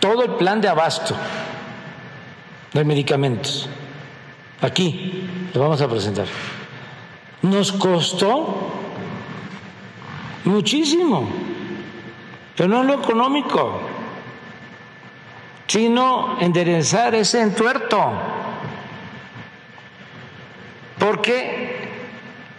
[0.00, 1.16] todo el plan de abasto
[2.72, 3.68] de medicamentos.
[4.60, 6.26] Aquí lo vamos a presentar
[7.42, 8.70] nos costó
[10.44, 11.28] muchísimo,
[12.56, 13.80] pero no lo económico,
[15.66, 18.12] sino enderezar ese entuerto,
[20.98, 21.88] porque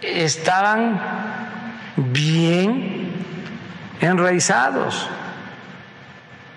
[0.00, 1.00] estaban
[1.96, 3.09] bien
[4.00, 5.08] enraizados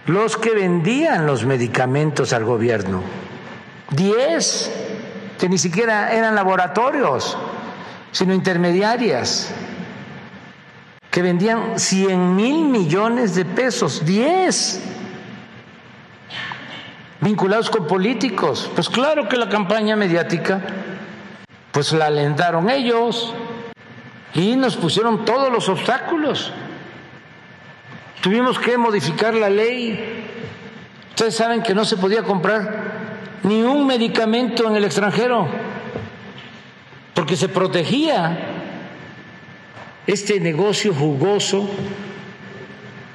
[0.05, 3.01] los que vendían los medicamentos al gobierno,
[3.91, 4.71] diez
[5.39, 7.37] que ni siquiera eran laboratorios
[8.13, 9.51] sino intermediarias
[11.09, 14.81] que vendían 100 mil millones de pesos, 10
[17.21, 18.69] vinculados con políticos.
[18.73, 20.61] Pues claro que la campaña mediática,
[21.71, 23.33] pues la alentaron ellos
[24.33, 26.51] y nos pusieron todos los obstáculos.
[28.23, 29.99] Tuvimos que modificar la ley.
[31.09, 35.45] Ustedes saben que no se podía comprar ni un medicamento en el extranjero
[37.13, 38.39] porque se protegía
[40.07, 41.69] este negocio jugoso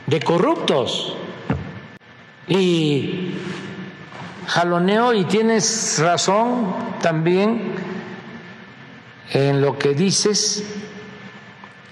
[0.06, 1.16] de corruptos.
[2.46, 3.30] Y
[4.46, 7.72] jaloneo, y tienes razón también
[9.32, 10.64] en lo que dices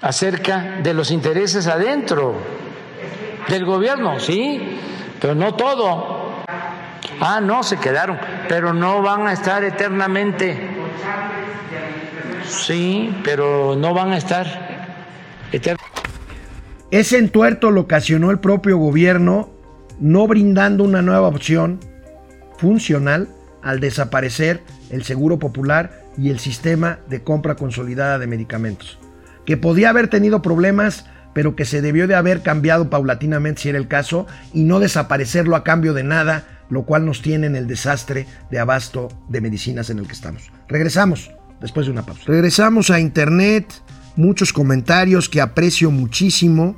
[0.03, 2.66] acerca de los intereses adentro
[3.49, 4.79] del gobierno, sí,
[5.21, 6.43] pero no todo.
[7.21, 10.77] Ah, no, se quedaron, pero no van a estar eternamente
[12.49, 14.47] Sí, pero no van a estar
[16.91, 19.51] Ese entuerto lo ocasionó el propio gobierno,
[19.99, 21.81] no brindando una nueva opción
[22.59, 23.29] funcional
[23.63, 28.99] al desaparecer el seguro popular y el sistema de compra consolidada de medicamentos.
[29.45, 33.77] que podía haber tenido problemas, pero que se debió de haber cambiado paulatinamente si era
[33.77, 37.67] el caso, y no desaparecerlo a cambio de nada, lo cual nos tiene en el
[37.67, 40.51] desastre de abasto de medicinas en el que estamos.
[40.67, 42.23] Regresamos después de una pausa.
[42.25, 43.67] Regresamos a internet,
[44.17, 46.75] muchos comentarios que aprecio muchísimo.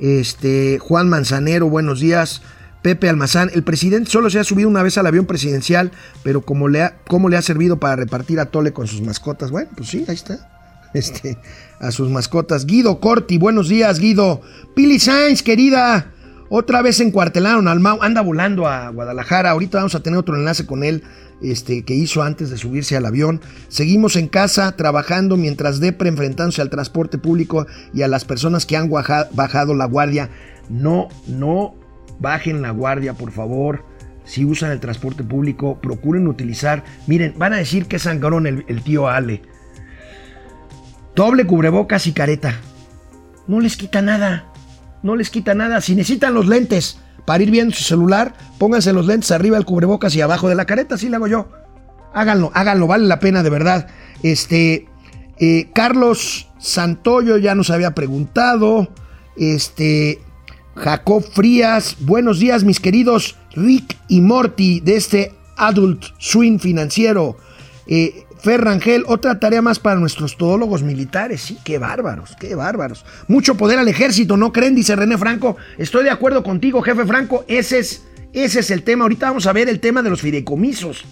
[0.00, 2.42] Este, Juan Manzanero, buenos días.
[2.82, 5.92] Pepe Almazán, el presidente solo se ha subido una vez al avión presidencial,
[6.24, 9.52] pero como le ha, ¿cómo le ha servido para repartir a Tole con sus mascotas?
[9.52, 10.51] Bueno, pues sí, ahí está.
[10.94, 11.38] Este,
[11.80, 12.66] a sus mascotas.
[12.66, 14.42] Guido Corti, buenos días, Guido.
[14.74, 16.12] Pili Sainz, querida.
[16.50, 18.02] Otra vez encuartelaron al Mau.
[18.02, 19.50] Anda volando a Guadalajara.
[19.50, 21.02] Ahorita vamos a tener otro enlace con él
[21.40, 23.40] este, que hizo antes de subirse al avión.
[23.68, 28.76] Seguimos en casa trabajando mientras Depre enfrentándose al transporte público y a las personas que
[28.76, 30.28] han bajado la guardia.
[30.68, 31.74] No, no
[32.20, 33.84] bajen la guardia, por favor.
[34.24, 36.84] Si usan el transporte público, procuren utilizar.
[37.06, 39.42] Miren, van a decir que es sangrón el, el tío Ale.
[41.14, 42.60] Doble cubrebocas y careta.
[43.46, 44.46] No les quita nada.
[45.02, 45.80] No les quita nada.
[45.80, 50.14] Si necesitan los lentes para ir viendo su celular, pónganse los lentes arriba del cubrebocas
[50.14, 51.48] y abajo de la careta, así lo hago yo.
[52.14, 53.88] Háganlo, háganlo, vale la pena de verdad.
[54.22, 54.86] Este,
[55.38, 58.88] eh, Carlos Santoyo ya nos había preguntado.
[59.36, 60.20] Este,
[60.76, 67.36] Jacob Frías, buenos días mis queridos Rick y Morty de este Adult Swing financiero.
[67.86, 71.42] Eh, Ferrangel, otra tarea más para nuestros todólogos militares.
[71.42, 73.04] Sí, qué bárbaros, qué bárbaros.
[73.28, 74.74] Mucho poder al ejército, ¿no creen?
[74.74, 75.56] Dice René Franco.
[75.78, 77.44] Estoy de acuerdo contigo, jefe Franco.
[77.46, 79.04] Ese es, ese es el tema.
[79.04, 81.04] Ahorita vamos a ver el tema de los fideicomisos,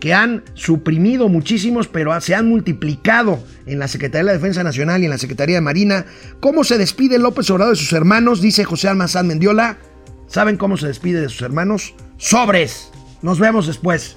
[0.00, 5.02] que han suprimido muchísimos, pero se han multiplicado en la Secretaría de la Defensa Nacional
[5.02, 6.06] y en la Secretaría de Marina.
[6.40, 8.40] ¿Cómo se despide López Obrador de sus hermanos?
[8.40, 9.76] Dice José Almazán Mendiola.
[10.26, 11.94] ¿Saben cómo se despide de sus hermanos?
[12.16, 12.90] Sobres.
[13.20, 14.16] Nos vemos después.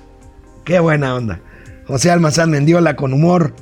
[0.63, 1.41] Qué buena onda.
[1.87, 3.53] José Almazán Mendiola con humor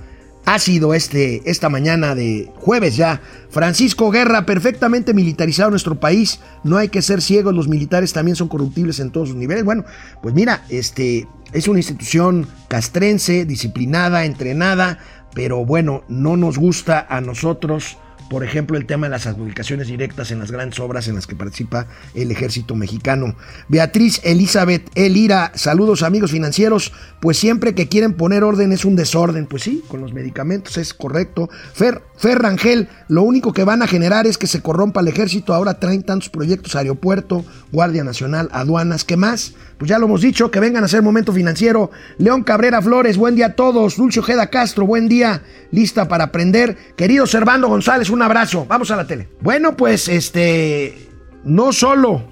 [0.45, 3.21] ácido este, esta mañana de jueves ya.
[3.49, 6.39] Francisco Guerra, perfectamente militarizado nuestro país.
[6.63, 9.63] No hay que ser ciegos, los militares también son corruptibles en todos sus niveles.
[9.63, 9.85] Bueno,
[10.21, 14.99] pues mira, este es una institución castrense, disciplinada, entrenada,
[15.33, 17.97] pero bueno, no nos gusta a nosotros
[18.29, 21.35] por ejemplo, el tema de las adjudicaciones directas en las grandes obras en las que
[21.35, 23.35] participa el ejército mexicano.
[23.67, 29.47] Beatriz Elizabeth Elira, saludos amigos financieros, pues siempre que quieren poner orden es un desorden,
[29.47, 31.49] pues sí, con los medicamentos es correcto.
[31.73, 35.53] Fer, Fer Rangel, lo único que van a generar es que se corrompa el ejército,
[35.53, 39.53] ahora traen tantos proyectos, aeropuerto, Guardia Nacional, aduanas, ¿qué más?
[39.79, 41.89] Pues ya lo hemos dicho, que vengan a hacer momento financiero.
[42.17, 43.95] León Cabrera Flores, buen día a todos.
[43.95, 45.41] Dulce Ojeda Castro, buen día.
[45.71, 46.75] Lista para aprender.
[46.97, 48.65] Querido Servando González, un abrazo.
[48.67, 49.29] Vamos a la tele.
[49.41, 51.09] Bueno, pues este,
[51.43, 52.23] no solo,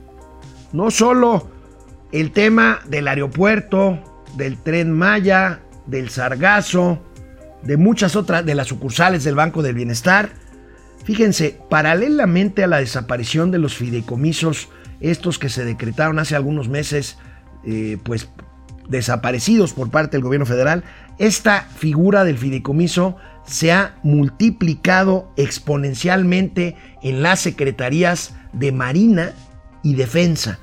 [0.74, 1.50] no solo
[2.12, 7.00] el tema del aeropuerto, del tren Maya, del Sargazo,
[7.64, 10.30] de muchas otras, de las sucursales del Banco del Bienestar.
[11.04, 14.70] Fíjense, paralelamente a la desaparición de los fideicomisos,
[15.00, 17.18] estos que se decretaron hace algunos meses
[17.66, 18.30] eh, pues
[18.90, 20.84] desaparecidos por parte del gobierno federal,
[21.18, 23.18] esta figura del fideicomiso
[23.48, 29.32] se ha multiplicado exponencialmente en las secretarías de Marina
[29.84, 30.60] y Defensa.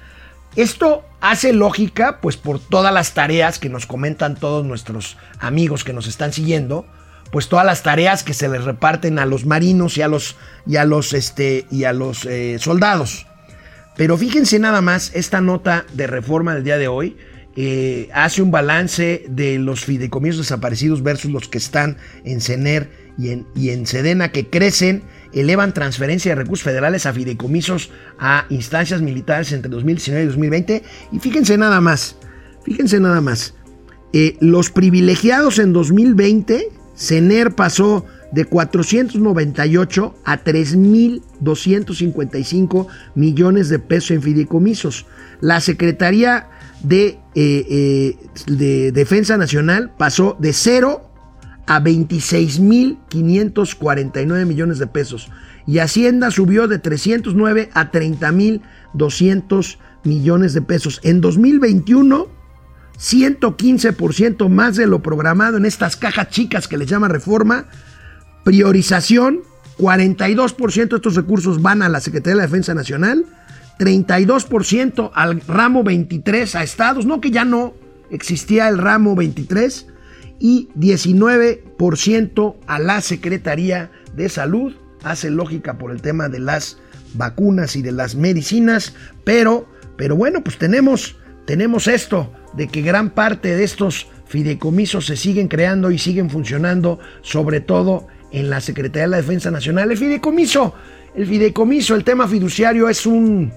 [0.55, 5.93] Esto hace lógica, pues por todas las tareas que nos comentan todos nuestros amigos que
[5.93, 6.87] nos están siguiendo,
[7.33, 10.77] pues todas las tareas que se les reparten a los marinos y a los, y
[10.77, 13.27] a los, este, y a los eh, soldados.
[13.97, 17.17] Pero fíjense nada más, esta nota de reforma del día de hoy
[17.57, 23.31] eh, hace un balance de los fideicomisos desaparecidos versus los que están en CENER y
[23.71, 29.71] en, SEDENA que crecen, elevan transferencia de recursos federales a fideicomisos a instancias militares entre
[29.71, 30.83] 2019 y 2020.
[31.13, 32.17] Y fíjense nada más,
[32.65, 33.55] fíjense nada más,
[34.13, 44.23] eh, los privilegiados en 2020, CENER pasó de 498 a 3.255 millones de pesos en
[44.23, 45.07] fideicomisos.
[45.41, 46.49] La Secretaría
[46.85, 48.17] de, eh, eh,
[48.47, 51.11] de Defensa Nacional pasó de 0
[51.67, 55.33] a 26.549 millones de pesos.
[55.67, 61.01] Y Hacienda subió de 309 a 30.200 millones de pesos.
[61.03, 62.29] En 2021,
[62.99, 67.65] 115% más de lo programado en estas cajas chicas que les llama reforma
[68.45, 69.41] Priorización,
[69.79, 73.25] 42% de estos recursos van a la Secretaría de la Defensa Nacional,
[73.79, 77.75] 32% al ramo 23 a estados, no que ya no
[78.11, 79.89] existía el ramo 23,
[80.39, 84.75] y 19% a la Secretaría de Salud.
[85.03, 86.79] Hace lógica por el tema de las
[87.15, 89.67] vacunas y de las medicinas, pero,
[89.97, 91.17] pero bueno, pues tenemos,
[91.47, 96.99] tenemos esto de que gran parte de estos fideicomisos se siguen creando y siguen funcionando,
[97.23, 99.91] sobre todo en la Secretaría de la Defensa Nacional.
[99.91, 100.75] El fideicomiso,
[101.15, 103.53] el fideicomiso, el tema fiduciario es un,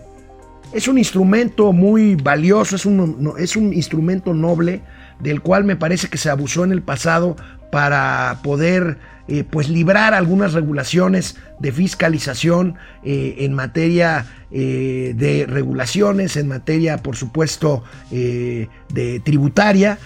[0.74, 4.82] es un instrumento muy valioso, es un, es un instrumento noble
[5.20, 7.36] del cual me parece que se abusó en el pasado
[7.72, 8.97] para poder
[9.28, 16.97] eh, pues librar algunas regulaciones de fiscalización eh, en materia eh, de regulaciones, en materia
[16.97, 19.97] por supuesto de tributaria,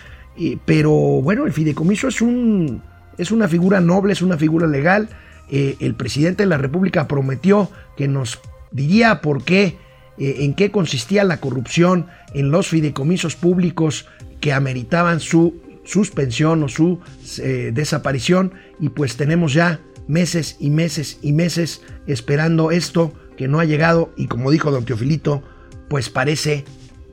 [0.66, 2.82] pero bueno, el fideicomiso es, un,
[3.18, 5.10] es una figura noble, es una figura legal.
[5.52, 8.40] el presidente de la República prometió que nos
[8.72, 9.78] diría por qué,
[10.18, 14.08] en qué consistía la corrupción en los fideicomisos públicos
[14.40, 17.00] que ameritaban su suspensión o su
[17.40, 23.60] eh, desaparición y pues tenemos ya meses y meses y meses esperando esto que no
[23.60, 25.44] ha llegado y como dijo don Teofilito,
[25.90, 26.66] pues parece,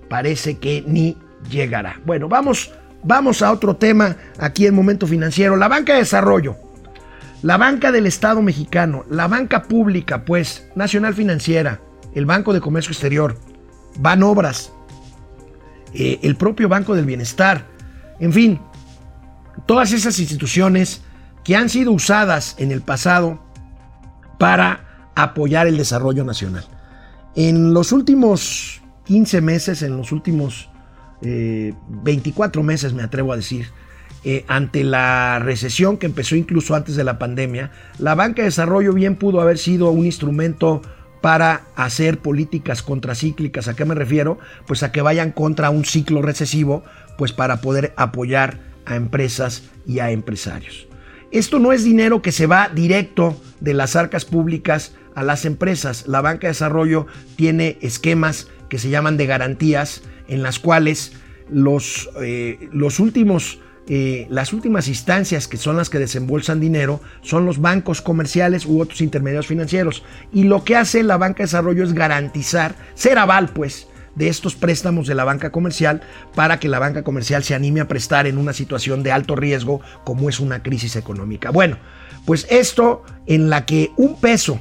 [0.08, 1.16] parece que ni
[1.50, 2.00] llegará.
[2.04, 2.72] Bueno, vamos,
[3.02, 6.56] vamos a otro tema aquí en Momento Financiero, la banca de desarrollo.
[7.42, 11.80] La banca del Estado mexicano, la banca pública, pues, Nacional Financiera,
[12.14, 13.38] el Banco de Comercio Exterior,
[13.98, 14.72] Van Obras,
[15.94, 17.66] eh, el propio Banco del Bienestar,
[18.20, 18.60] en fin,
[19.66, 21.02] todas esas instituciones
[21.44, 23.40] que han sido usadas en el pasado
[24.38, 26.64] para apoyar el desarrollo nacional.
[27.34, 30.68] En los últimos 15 meses, en los últimos
[31.20, 33.66] 24 eh, meses me atrevo a decir,
[34.24, 38.92] eh, ante la recesión que empezó incluso antes de la pandemia, la banca de desarrollo
[38.92, 40.82] bien pudo haber sido un instrumento
[41.20, 43.68] para hacer políticas contracíclicas.
[43.68, 44.38] ¿A qué me refiero?
[44.66, 46.84] Pues a que vayan contra un ciclo recesivo,
[47.16, 50.86] pues para poder apoyar a empresas y a empresarios.
[51.30, 56.06] Esto no es dinero que se va directo de las arcas públicas a las empresas.
[56.06, 57.06] La banca de desarrollo
[57.36, 61.12] tiene esquemas que se llaman de garantías en las cuales
[61.50, 63.60] los, eh, los últimos
[63.90, 68.82] eh, las últimas instancias que son las que desembolsan dinero son los bancos comerciales u
[68.82, 70.02] otros intermediarios financieros.
[70.30, 74.56] Y lo que hace la banca de desarrollo es garantizar, ser aval pues, de estos
[74.56, 76.02] préstamos de la banca comercial
[76.34, 79.80] para que la banca comercial se anime a prestar en una situación de alto riesgo
[80.04, 81.50] como es una crisis económica.
[81.50, 81.78] Bueno,
[82.26, 84.60] pues esto en la que un peso,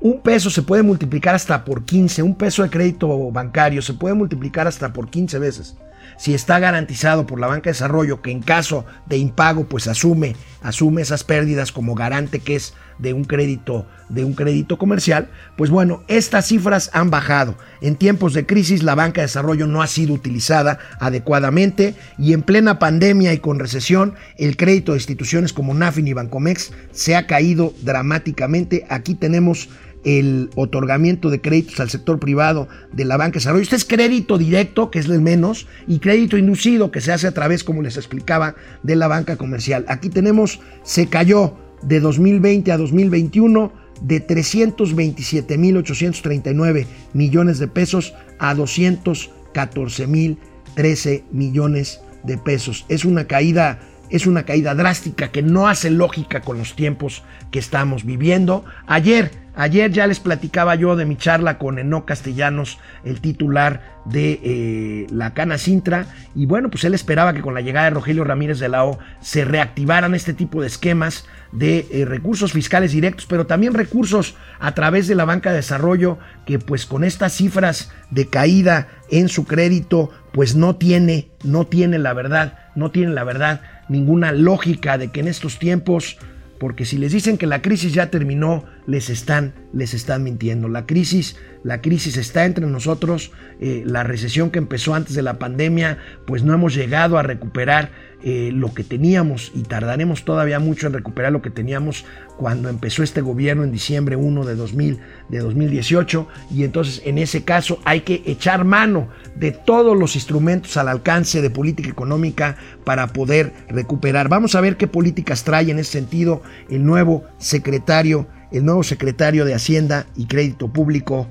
[0.00, 4.14] un peso se puede multiplicar hasta por 15, un peso de crédito bancario se puede
[4.14, 5.76] multiplicar hasta por 15 veces
[6.18, 10.36] si está garantizado por la banca de desarrollo que en caso de impago pues asume,
[10.62, 15.70] asume esas pérdidas como garante que es de un crédito de un crédito comercial, pues
[15.70, 17.56] bueno, estas cifras han bajado.
[17.80, 22.42] En tiempos de crisis la banca de desarrollo no ha sido utilizada adecuadamente y en
[22.42, 27.26] plena pandemia y con recesión el crédito de instituciones como Nafin y Bancomex se ha
[27.26, 28.86] caído dramáticamente.
[28.88, 29.68] Aquí tenemos
[30.04, 33.62] el otorgamiento de créditos al sector privado de la banca de desarrollo.
[33.62, 37.32] Este es crédito directo, que es el menos, y crédito inducido, que se hace a
[37.32, 39.84] través, como les explicaba, de la banca comercial.
[39.88, 51.24] Aquí tenemos, se cayó de 2020 a 2021 de 327.839 millones de pesos a 214.013
[51.32, 52.86] millones de pesos.
[52.88, 53.80] Es una caída
[54.10, 58.64] es una caída drástica que no hace lógica con los tiempos que estamos viviendo.
[58.86, 64.40] Ayer Ayer ya les platicaba yo de mi charla con Eno Castellanos, el titular de
[64.44, 66.06] eh, la Cana Sintra,
[66.36, 69.00] y bueno, pues él esperaba que con la llegada de Rogelio Ramírez de la O
[69.20, 74.74] se reactivaran este tipo de esquemas de eh, recursos fiscales directos, pero también recursos a
[74.74, 79.44] través de la banca de desarrollo, que pues con estas cifras de caída en su
[79.44, 85.08] crédito, pues no tiene, no tiene la verdad, no tiene la verdad ninguna lógica de
[85.08, 86.16] que en estos tiempos
[86.58, 90.66] porque si les dicen que la crisis ya terminó, les están, les están mintiendo.
[90.66, 93.32] La crisis, la crisis está entre nosotros.
[93.60, 97.90] Eh, la recesión que empezó antes de la pandemia, pues no hemos llegado a recuperar
[98.24, 103.02] eh, lo que teníamos y tardaremos todavía mucho en recuperar lo que teníamos cuando empezó
[103.02, 108.00] este gobierno en diciembre 1 de, 2000, de 2018 y entonces en ese caso hay
[108.00, 114.28] que echar mano de todos los instrumentos al alcance de política económica para poder recuperar.
[114.28, 119.44] Vamos a ver qué políticas trae en ese sentido el nuevo secretario, el nuevo secretario
[119.44, 121.28] de Hacienda y Crédito Público,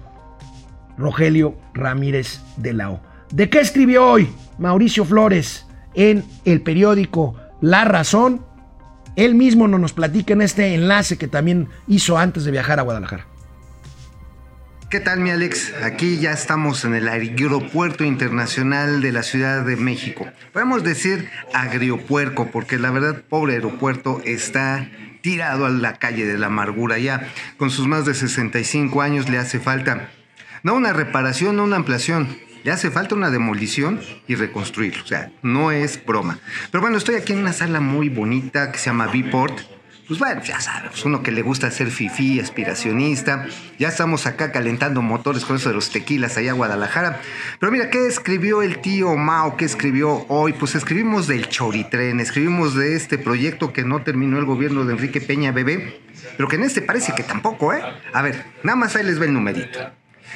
[0.98, 3.02] Rogelio Ramírez de la O.
[3.32, 5.68] ¿De qué escribió hoy Mauricio Flores?
[5.98, 8.46] en el periódico La Razón.
[9.18, 13.26] Él mismo nos platica en este enlace que también hizo antes de viajar a Guadalajara.
[14.92, 15.74] ¿Qué tal, mi Alex?
[15.84, 20.26] Aquí ya estamos en el aeropuerto internacional de la Ciudad de México.
[20.54, 24.90] Podemos decir agriopuerco, porque la verdad, pobre aeropuerto está
[25.22, 27.28] tirado a la calle de la amargura ya.
[27.58, 30.10] Con sus más de 65 años le hace falta
[30.64, 35.04] no una reparación, no una ampliación, le hace falta una demolición y reconstruirlo.
[35.04, 36.40] O sea, no es broma.
[36.72, 39.77] Pero bueno, estoy aquí en una sala muy bonita que se llama Vport.
[40.08, 43.46] Pues bueno, ya sabes, uno que le gusta ser fifí, aspiracionista.
[43.78, 47.20] Ya estamos acá calentando motores con eso de los tequilas allá en Guadalajara.
[47.60, 49.58] Pero mira, ¿qué escribió el tío Mao?
[49.58, 50.54] ¿Qué escribió hoy?
[50.54, 55.20] Pues escribimos del Choritren, escribimos de este proyecto que no terminó el gobierno de Enrique
[55.20, 56.00] Peña Bebé,
[56.38, 57.82] pero que en este parece que tampoco, ¿eh?
[58.14, 59.80] A ver, nada más ahí les ve el numerito.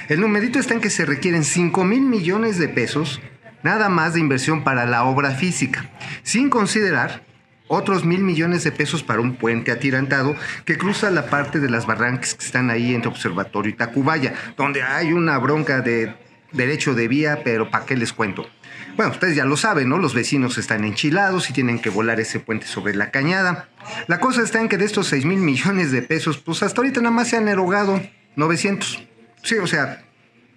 [0.09, 3.21] El numerito está en que se requieren 5 mil millones de pesos
[3.63, 5.89] nada más de inversión para la obra física,
[6.23, 7.23] sin considerar
[7.71, 11.85] otros mil millones de pesos para un puente atirantado que cruza la parte de las
[11.85, 16.13] barrancas que están ahí entre Observatorio y Tacubaya, donde hay una bronca de
[16.51, 18.45] derecho de vía, pero ¿para qué les cuento?
[18.97, 19.97] Bueno, ustedes ya lo saben, ¿no?
[19.97, 23.69] Los vecinos están enchilados y tienen que volar ese puente sobre la cañada.
[24.07, 26.99] La cosa está en que de estos 6 mil millones de pesos, pues hasta ahorita
[26.99, 28.01] nada más se han erogado
[28.35, 29.07] 900.
[29.43, 30.03] Sí, o sea,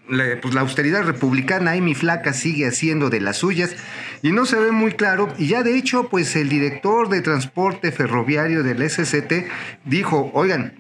[0.06, 3.74] pues la austeridad republicana, y mi flaca, sigue haciendo de las suyas
[4.22, 5.32] y no se ve muy claro.
[5.38, 9.48] Y ya de hecho, pues el director de transporte ferroviario del SCT
[9.84, 10.74] dijo, oigan,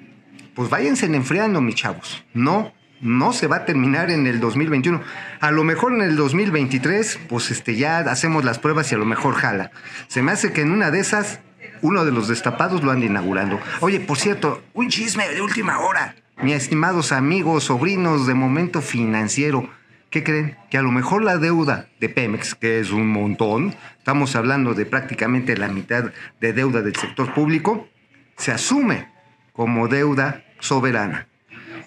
[0.54, 2.24] pues váyanse enfriando, mis chavos.
[2.32, 5.00] No, no se va a terminar en el 2021.
[5.40, 9.04] A lo mejor en el 2023, pues este, ya hacemos las pruebas y a lo
[9.04, 9.70] mejor jala.
[10.08, 11.40] Se me hace que en una de esas,
[11.82, 13.60] uno de los destapados lo anda inaugurando.
[13.80, 16.14] Oye, por cierto, un chisme de última hora.
[16.42, 19.68] Mis estimados amigos, sobrinos de momento financiero.
[20.10, 20.56] ¿Qué creen?
[20.70, 24.84] Que a lo mejor la deuda de Pemex, que es un montón, estamos hablando de
[24.84, 27.88] prácticamente la mitad de deuda del sector público,
[28.36, 29.08] se asume
[29.52, 31.28] como deuda soberana.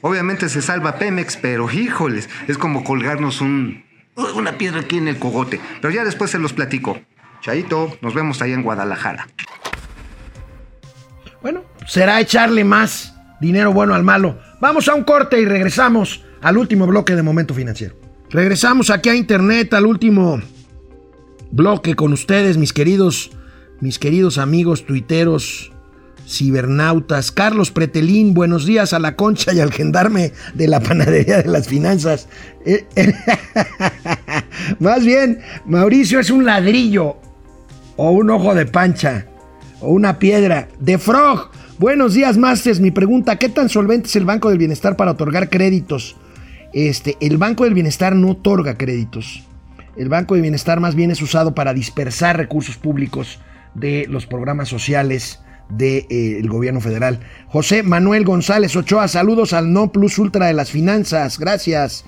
[0.02, 3.84] Obviamente se salva Pemex, pero híjoles, es como colgarnos un,
[4.16, 5.60] una piedra aquí en el cogote.
[5.82, 7.00] Pero ya después se los platico.
[7.42, 9.28] Chaito, nos vemos ahí en Guadalajara.
[11.42, 14.38] Bueno, será echarle más dinero bueno al malo.
[14.60, 17.96] Vamos a un corte y regresamos al último bloque de Momento Financiero.
[18.30, 20.42] Regresamos aquí a internet al último
[21.52, 23.32] bloque con ustedes, mis queridos,
[23.80, 25.72] mis queridos amigos tuiteros,
[26.28, 27.32] cibernautas.
[27.32, 31.68] Carlos Pretelín, buenos días a la concha y al gendarme de la panadería de las
[31.68, 32.28] finanzas.
[32.66, 33.14] Eh, eh,
[34.80, 37.18] más bien, Mauricio es un ladrillo
[37.96, 39.26] o un ojo de pancha
[39.80, 41.50] o una piedra de frog.
[41.80, 42.80] Buenos días, Masters.
[42.80, 46.16] Mi pregunta, ¿qué tan solvente es el Banco del Bienestar para otorgar créditos?
[46.74, 49.44] Este, el Banco del Bienestar no otorga créditos.
[49.96, 53.40] El Banco del Bienestar más bien es usado para dispersar recursos públicos
[53.76, 57.20] de los programas sociales del de, eh, gobierno federal.
[57.48, 62.06] José Manuel González Ochoa, saludos al No Plus Ultra de las Finanzas, gracias.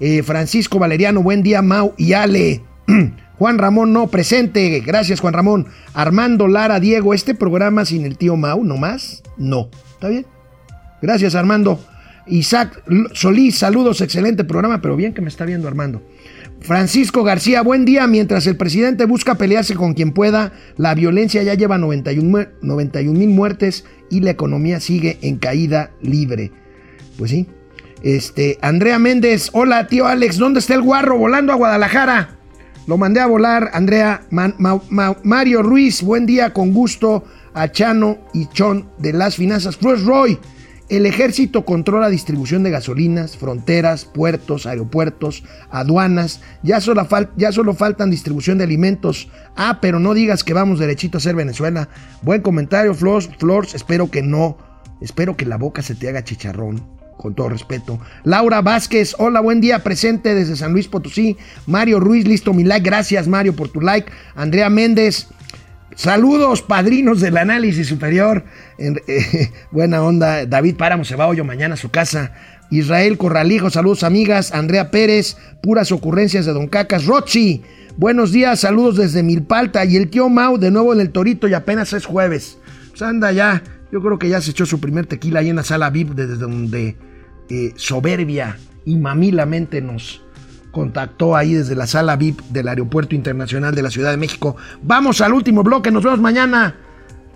[0.00, 2.60] Eh, Francisco Valeriano, buen día, Mau y Ale.
[3.38, 5.66] Juan Ramón, no, presente, gracias Juan Ramón.
[5.94, 9.22] Armando Lara, Diego, este programa sin el tío Mau, ¿no más?
[9.36, 10.26] No, ¿está bien?
[11.00, 11.80] Gracias Armando.
[12.26, 12.82] Isaac
[13.14, 16.02] Solís, saludos, excelente programa, pero bien que me está viendo Armando.
[16.60, 18.06] Francisco García, buen día.
[18.06, 23.84] Mientras el presidente busca pelearse con quien pueda, la violencia ya lleva 91 mil muertes
[24.10, 26.52] y la economía sigue en caída libre.
[27.18, 27.48] Pues sí.
[28.02, 32.38] Este, Andrea Méndez, hola tío Alex, ¿dónde está el guarro volando a Guadalajara?
[32.86, 34.22] Lo mandé a volar, Andrea.
[35.22, 37.24] Mario Ruiz, buen día, con gusto
[37.54, 39.76] a Chano y Chon de las finanzas.
[39.76, 40.38] Cruz Roy,
[40.88, 46.40] el ejército controla distribución de gasolinas, fronteras, puertos, aeropuertos, aduanas.
[46.64, 47.06] Ya solo,
[47.36, 49.30] ya solo faltan distribución de alimentos.
[49.54, 51.88] Ah, pero no digas que vamos derechito a ser Venezuela.
[52.22, 53.30] Buen comentario, Flores.
[53.38, 54.58] Flores, espero que no.
[55.00, 57.01] Espero que la boca se te haga chicharrón.
[57.16, 58.00] Con todo respeto.
[58.24, 61.36] Laura Vázquez, hola, buen día, presente desde San Luis Potosí.
[61.66, 62.88] Mario Ruiz, listo mi like.
[62.88, 64.10] Gracias, Mario, por tu like.
[64.34, 65.28] Andrea Méndez,
[65.94, 68.44] Saludos, padrinos del análisis superior.
[68.78, 70.46] Eh, buena onda.
[70.46, 72.32] David Páramo se va hoy o mañana a su casa.
[72.70, 74.52] Israel Corralijo, saludos amigas.
[74.52, 77.04] Andrea Pérez, puras ocurrencias de Don Cacas.
[77.04, 77.62] Rochi,
[77.96, 79.84] buenos días, saludos desde Milpalta.
[79.84, 82.58] Y el tío Mau de nuevo en el Torito y apenas es jueves.
[82.90, 83.62] Pues anda ya,
[83.92, 86.36] yo creo que ya se echó su primer tequila ahí en la sala VIP, desde
[86.36, 86.96] donde
[87.48, 90.22] eh, soberbia y mamilamente nos,
[90.72, 94.56] contactó ahí desde la sala VIP del Aeropuerto Internacional de la Ciudad de México.
[94.82, 96.74] Vamos al último bloque, nos vemos mañana.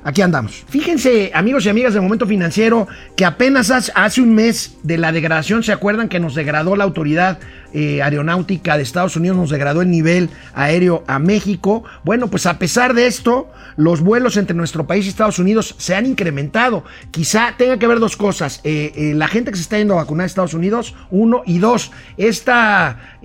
[0.07, 0.65] Aquí andamos.
[0.69, 2.87] Fíjense, amigos y amigas de Momento Financiero,
[3.17, 7.41] que apenas hace un mes de la degradación, ¿se acuerdan que nos degradó la autoridad
[7.73, 11.83] eh, aeronáutica de Estados Unidos, nos degradó el nivel aéreo a México?
[12.05, 15.97] Bueno, pues a pesar de esto, los vuelos entre nuestro país y Estados Unidos se
[15.97, 16.85] han incrementado.
[17.11, 18.61] Quizá tenga que ver dos cosas.
[18.63, 21.59] Eh, eh, la gente que se está yendo a vacunar a Estados Unidos, uno, y
[21.59, 23.19] dos, esta,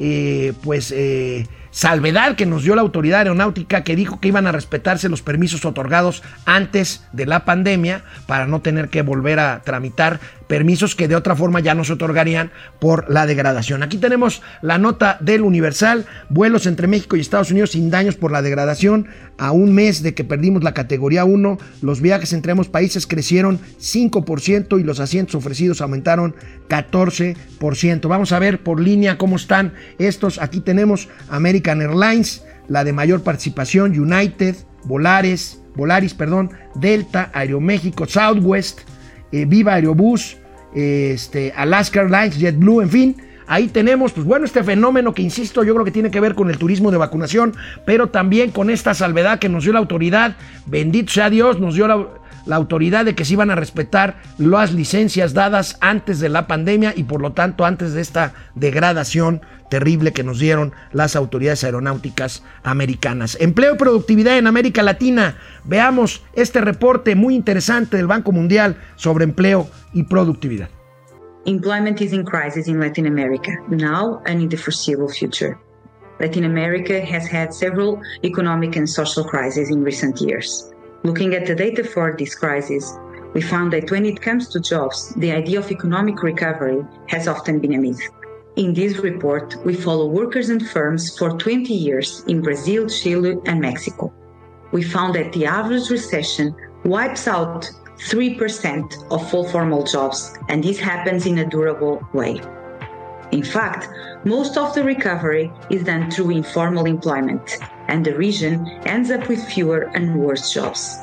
[0.64, 0.92] pues
[1.72, 5.66] salvedad que nos dio la autoridad aeronáutica que dijo que iban a respetarse los permisos
[5.66, 10.20] otorgados antes de la pandemia para no tener que volver a tramitar
[10.52, 13.84] permisos que de otra forma ya no se otorgarían por la degradación.
[13.84, 18.34] Aquí tenemos la nota del Universal, vuelos entre México y Estados Unidos sin daños por
[18.34, 19.08] la degradación.
[19.38, 23.62] A un mes de que perdimos la categoría 1, los viajes entre ambos países crecieron
[23.80, 26.36] 5% y los asientos ofrecidos aumentaron
[26.68, 28.10] 14%.
[28.10, 30.38] Vamos a ver por línea cómo están estos.
[30.38, 38.82] Aquí tenemos American Airlines, la de mayor participación, United, Volares, Volaris, perdón, Delta, Aeroméxico, Southwest,
[39.32, 40.41] eh, Viva Aerobús,
[40.74, 43.16] este, Alaska Airlines, JetBlue, en fin.
[43.48, 46.50] Ahí tenemos, pues bueno, este fenómeno que insisto, yo creo que tiene que ver con
[46.50, 47.54] el turismo de vacunación,
[47.86, 51.88] pero también con esta salvedad que nos dio la autoridad, bendito sea Dios, nos dio
[51.88, 52.08] la,
[52.46, 56.94] la autoridad de que se iban a respetar las licencias dadas antes de la pandemia
[56.96, 62.44] y por lo tanto antes de esta degradación terrible que nos dieron las autoridades aeronáuticas
[62.64, 63.38] americanas.
[63.40, 65.38] Empleo y productividad en América Latina.
[65.64, 70.70] Veamos este reporte muy interesante del Banco Mundial sobre empleo y productividad.
[71.46, 75.58] Employment is in crisis in Latin America now and in the foreseeable future.
[76.20, 80.71] Latin America has had several economic and social crises in recent years.
[81.04, 82.96] Looking at the data for this crisis,
[83.34, 87.60] we found that when it comes to jobs, the idea of economic recovery has often
[87.60, 88.02] been a myth.
[88.56, 93.60] In this report, we follow workers and firms for 20 years in Brazil, Chile, and
[93.60, 94.14] Mexico.
[94.72, 100.78] We found that the average recession wipes out 3% of full formal jobs, and this
[100.80, 102.42] happens in a durable way.
[103.32, 103.88] In fact,
[104.24, 107.58] most of the recovery is done through informal employment,
[107.88, 110.98] and the region ends up with fewer and worse jobs.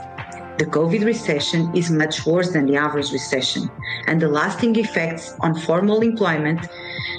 [0.58, 3.70] The COVID recession is much worse than the average recession,
[4.06, 6.68] and the lasting effects on formal employment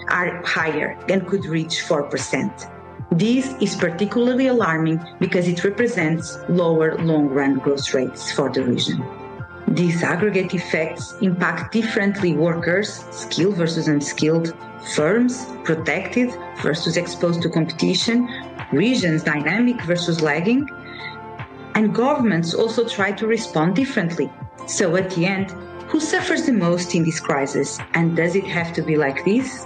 [0.10, 2.72] are higher and could reach 4%.
[3.12, 9.04] This is particularly alarming because it represents lower long run growth rates for the region.
[9.68, 14.54] These aggregate effects impact differently workers, skilled versus unskilled,
[14.96, 16.32] firms, protected
[16.62, 18.28] versus exposed to competition,
[18.72, 20.68] regions, dynamic versus lagging,
[21.76, 24.30] and governments also try to respond differently.
[24.68, 25.52] So at the end,
[25.88, 27.80] who suffers the most in this crisis?
[27.94, 29.66] And does it have to be like this?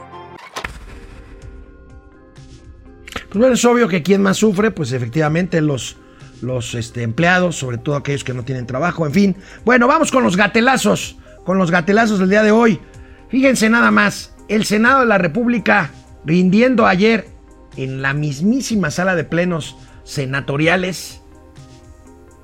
[3.29, 5.97] Pues bueno, es obvio que quien más sufre, pues efectivamente los
[6.43, 9.35] los este, empleados, sobre todo aquellos que no tienen trabajo, en fin.
[9.65, 12.79] Bueno, vamos con los gatelazos, con los gatelazos del día de hoy.
[13.29, 15.91] Fíjense nada más, el Senado de la República
[16.25, 17.27] rindiendo ayer
[17.75, 21.21] en la mismísima sala de plenos senatoriales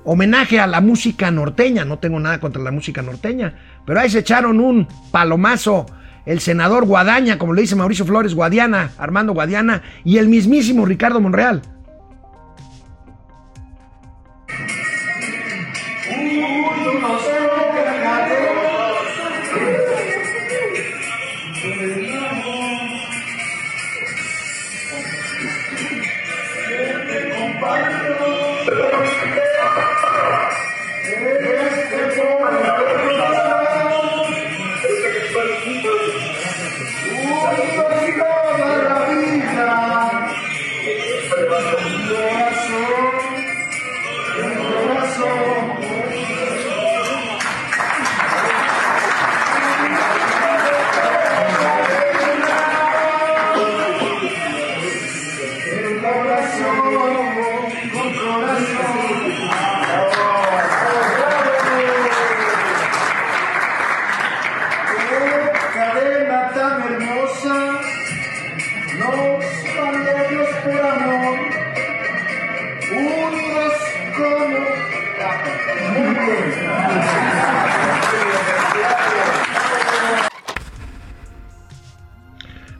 [0.04, 1.84] homenaje a la música norteña.
[1.84, 3.54] No tengo nada contra la música norteña,
[3.86, 5.86] pero ahí se echaron un palomazo
[6.26, 11.20] el senador Guadaña, como le dice Mauricio Flores, Guadiana, Armando Guadiana, y el mismísimo Ricardo
[11.20, 11.62] Monreal.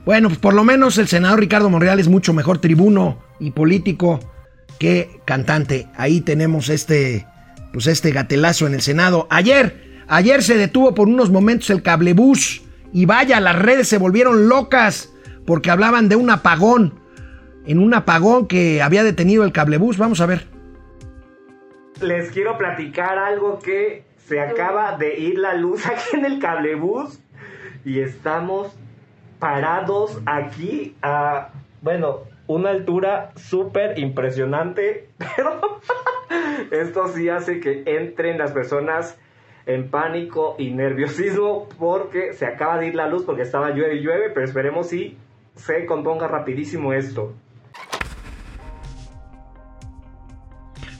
[0.05, 4.19] Bueno, pues por lo menos el senador Ricardo Monreal es mucho mejor tribuno y político
[4.77, 5.87] que cantante.
[5.95, 7.25] Ahí tenemos este,
[7.73, 9.27] pues este gatelazo en el Senado.
[9.31, 12.61] Ayer, ayer se detuvo por unos momentos el cablebús
[12.93, 15.13] y vaya, las redes se volvieron locas
[15.45, 16.99] porque hablaban de un apagón,
[17.65, 19.97] en un apagón que había detenido el cablebús.
[19.97, 20.47] Vamos a ver.
[22.01, 27.19] Les quiero platicar algo que se acaba de ir la luz aquí en el cablebús
[27.85, 28.73] y estamos
[29.39, 31.49] parados aquí a,
[31.81, 35.79] bueno, una altura súper impresionante, pero
[36.71, 39.17] esto sí hace que entren las personas
[39.65, 44.01] en pánico y nerviosismo porque se acaba de ir la luz porque estaba llueve y
[44.01, 45.17] llueve, pero esperemos si
[45.55, 47.33] se componga rapidísimo esto.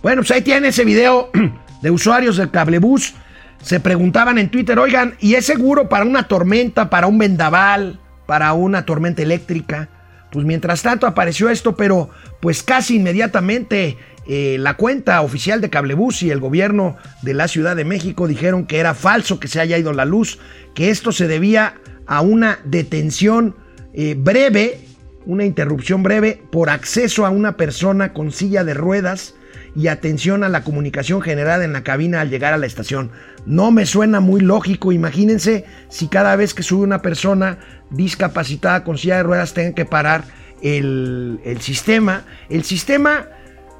[0.02, 1.30] Bueno, pues ahí tiene ese video
[1.82, 3.16] de usuarios del cablebús
[3.62, 8.54] se preguntaban en Twitter, oigan, ¿y es seguro para una tormenta, para un vendaval, para
[8.54, 9.90] una tormenta eléctrica?
[10.32, 12.10] Pues mientras tanto apareció esto, pero
[12.40, 13.98] pues casi inmediatamente
[14.28, 18.66] eh, la cuenta oficial de Cablebus y el gobierno de la Ciudad de México dijeron
[18.66, 20.38] que era falso que se haya ido la luz,
[20.76, 23.56] que esto se debía a una detención
[23.94, 24.80] eh, breve,
[25.26, 29.36] una interrupción breve por acceso a una persona con silla de ruedas
[29.76, 33.12] y atención a la comunicación generada en la cabina al llegar a la estación.
[33.46, 37.58] No me suena muy lógico, imagínense si cada vez que sube una persona
[37.90, 40.26] discapacitada con silla de ruedas tengan que parar
[40.62, 42.24] el, el sistema.
[42.50, 43.28] El sistema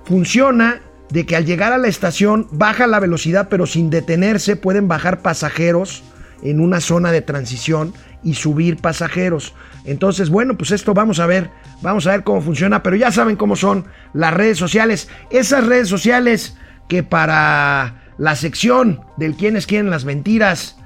[0.06, 4.88] funciona de que al llegar a la estación baja la velocidad pero sin detenerse pueden
[4.88, 6.04] bajar pasajeros
[6.42, 7.94] en una zona de transición
[8.24, 9.54] y subir pasajeros.
[9.86, 11.50] Entonces, bueno, pues esto vamos a ver,
[11.82, 15.10] vamos a ver cómo funciona, pero ya saben cómo son las redes sociales.
[15.32, 20.78] Esas redes sociales que para la sección del quienes quieren las mentiras,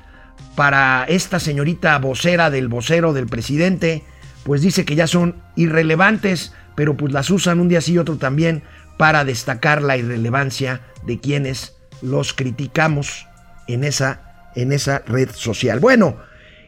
[0.55, 4.03] para esta señorita vocera del vocero del presidente,
[4.43, 8.17] pues dice que ya son irrelevantes, pero pues las usan un día sí y otro
[8.17, 8.63] también
[8.97, 13.27] para destacar la irrelevancia de quienes los criticamos
[13.67, 15.79] en esa, en esa red social.
[15.79, 16.17] Bueno,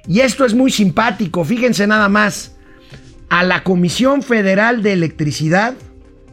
[0.07, 2.55] y esto es muy simpático, fíjense nada más.
[3.29, 5.73] A la Comisión Federal de Electricidad,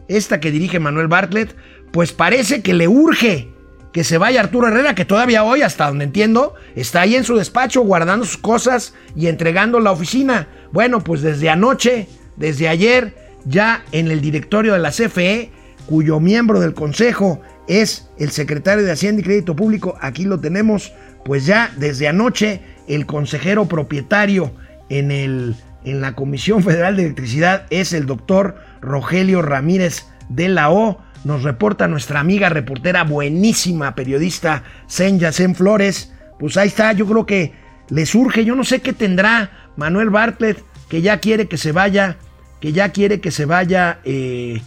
[0.07, 1.55] esta que dirige Manuel Bartlett,
[1.91, 3.49] pues parece que le urge
[3.95, 7.37] que se vaya Arturo Herrera, que todavía hoy, hasta donde entiendo, está ahí en su
[7.37, 10.49] despacho guardando sus cosas y entregando la oficina.
[10.73, 13.15] Bueno, pues desde anoche, desde ayer,
[13.45, 15.49] ya en el directorio de la CFE,
[15.85, 20.93] cuyo miembro del consejo es el secretario de Hacienda y Crédito Público, aquí lo tenemos,
[21.23, 24.51] pues ya desde anoche el consejero propietario
[24.89, 30.71] en, el, en la Comisión Federal de Electricidad es el doctor Rogelio Ramírez de la
[30.71, 31.01] O.
[31.23, 36.13] Nos reporta nuestra amiga reportera, buenísima periodista Sen Flores.
[36.39, 37.53] Pues ahí está, yo creo que
[37.89, 42.17] le surge, yo no sé qué tendrá Manuel Bartlett, que ya quiere que se vaya,
[42.59, 44.61] que ya quiere que se vaya eh,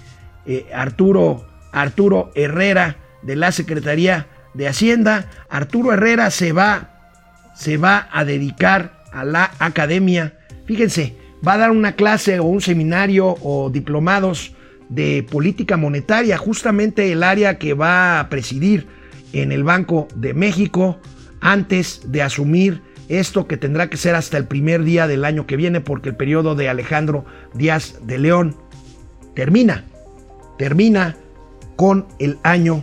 [0.48, 5.30] eh, Arturo, Arturo Herrera de la Secretaría de Hacienda.
[5.48, 6.94] Arturo Herrera se va
[7.54, 10.38] se va a dedicar a la academia.
[10.66, 14.54] Fíjense, va a dar una clase o un seminario o diplomados
[14.88, 18.86] de política monetaria, justamente el área que va a presidir
[19.32, 20.98] en el Banco de México
[21.40, 25.56] antes de asumir esto que tendrá que ser hasta el primer día del año que
[25.56, 27.24] viene porque el periodo de Alejandro
[27.54, 28.56] Díaz de León
[29.34, 29.84] termina,
[30.58, 31.16] termina
[31.76, 32.82] con el año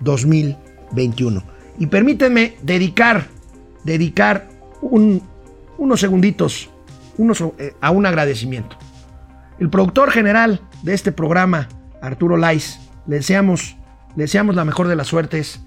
[0.00, 1.42] 2021.
[1.78, 3.26] Y permítanme dedicar
[3.84, 4.48] dedicar
[4.80, 6.70] unos segunditos
[7.58, 8.76] eh, a un agradecimiento.
[9.58, 11.68] El productor general de este programa,
[12.00, 13.76] Arturo Lais, le deseamos,
[14.16, 15.60] deseamos la mejor de las suertes.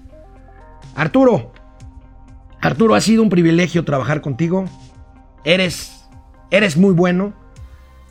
[0.94, 1.52] Arturo,
[2.60, 4.66] Arturo, ha sido un privilegio trabajar contigo.
[5.44, 6.06] Eres,
[6.50, 7.32] eres muy bueno.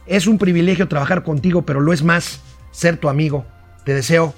[0.07, 2.41] Es un privilegio trabajar contigo, pero lo es más
[2.75, 3.45] ser tu amigo.
[3.85, 4.33] Te deseo,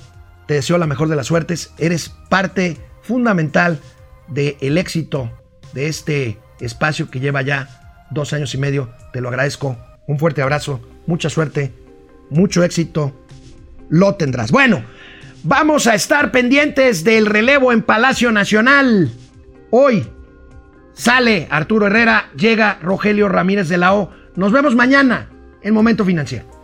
[0.46, 1.74] te deseo la mejor de las suertes.
[1.78, 3.80] Eres parte fundamental
[4.28, 5.32] del éxito
[5.74, 8.90] de este espacio que lleva ya dos años y medio.
[9.12, 9.78] Te lo agradezco.
[10.08, 11.74] Un fuerte abrazo, mucha suerte,
[12.30, 13.14] mucho éxito.
[13.90, 14.52] Lo tendrás.
[14.52, 14.84] Bueno,
[15.44, 19.12] vamos a estar pendientes del relevo en Palacio Nacional.
[19.72, 20.08] Hoy
[20.94, 24.12] sale Arturo Herrera, llega Rogelio Ramírez de la O.
[24.36, 25.30] Nos vemos mañana
[25.62, 26.57] en Momento Financiero.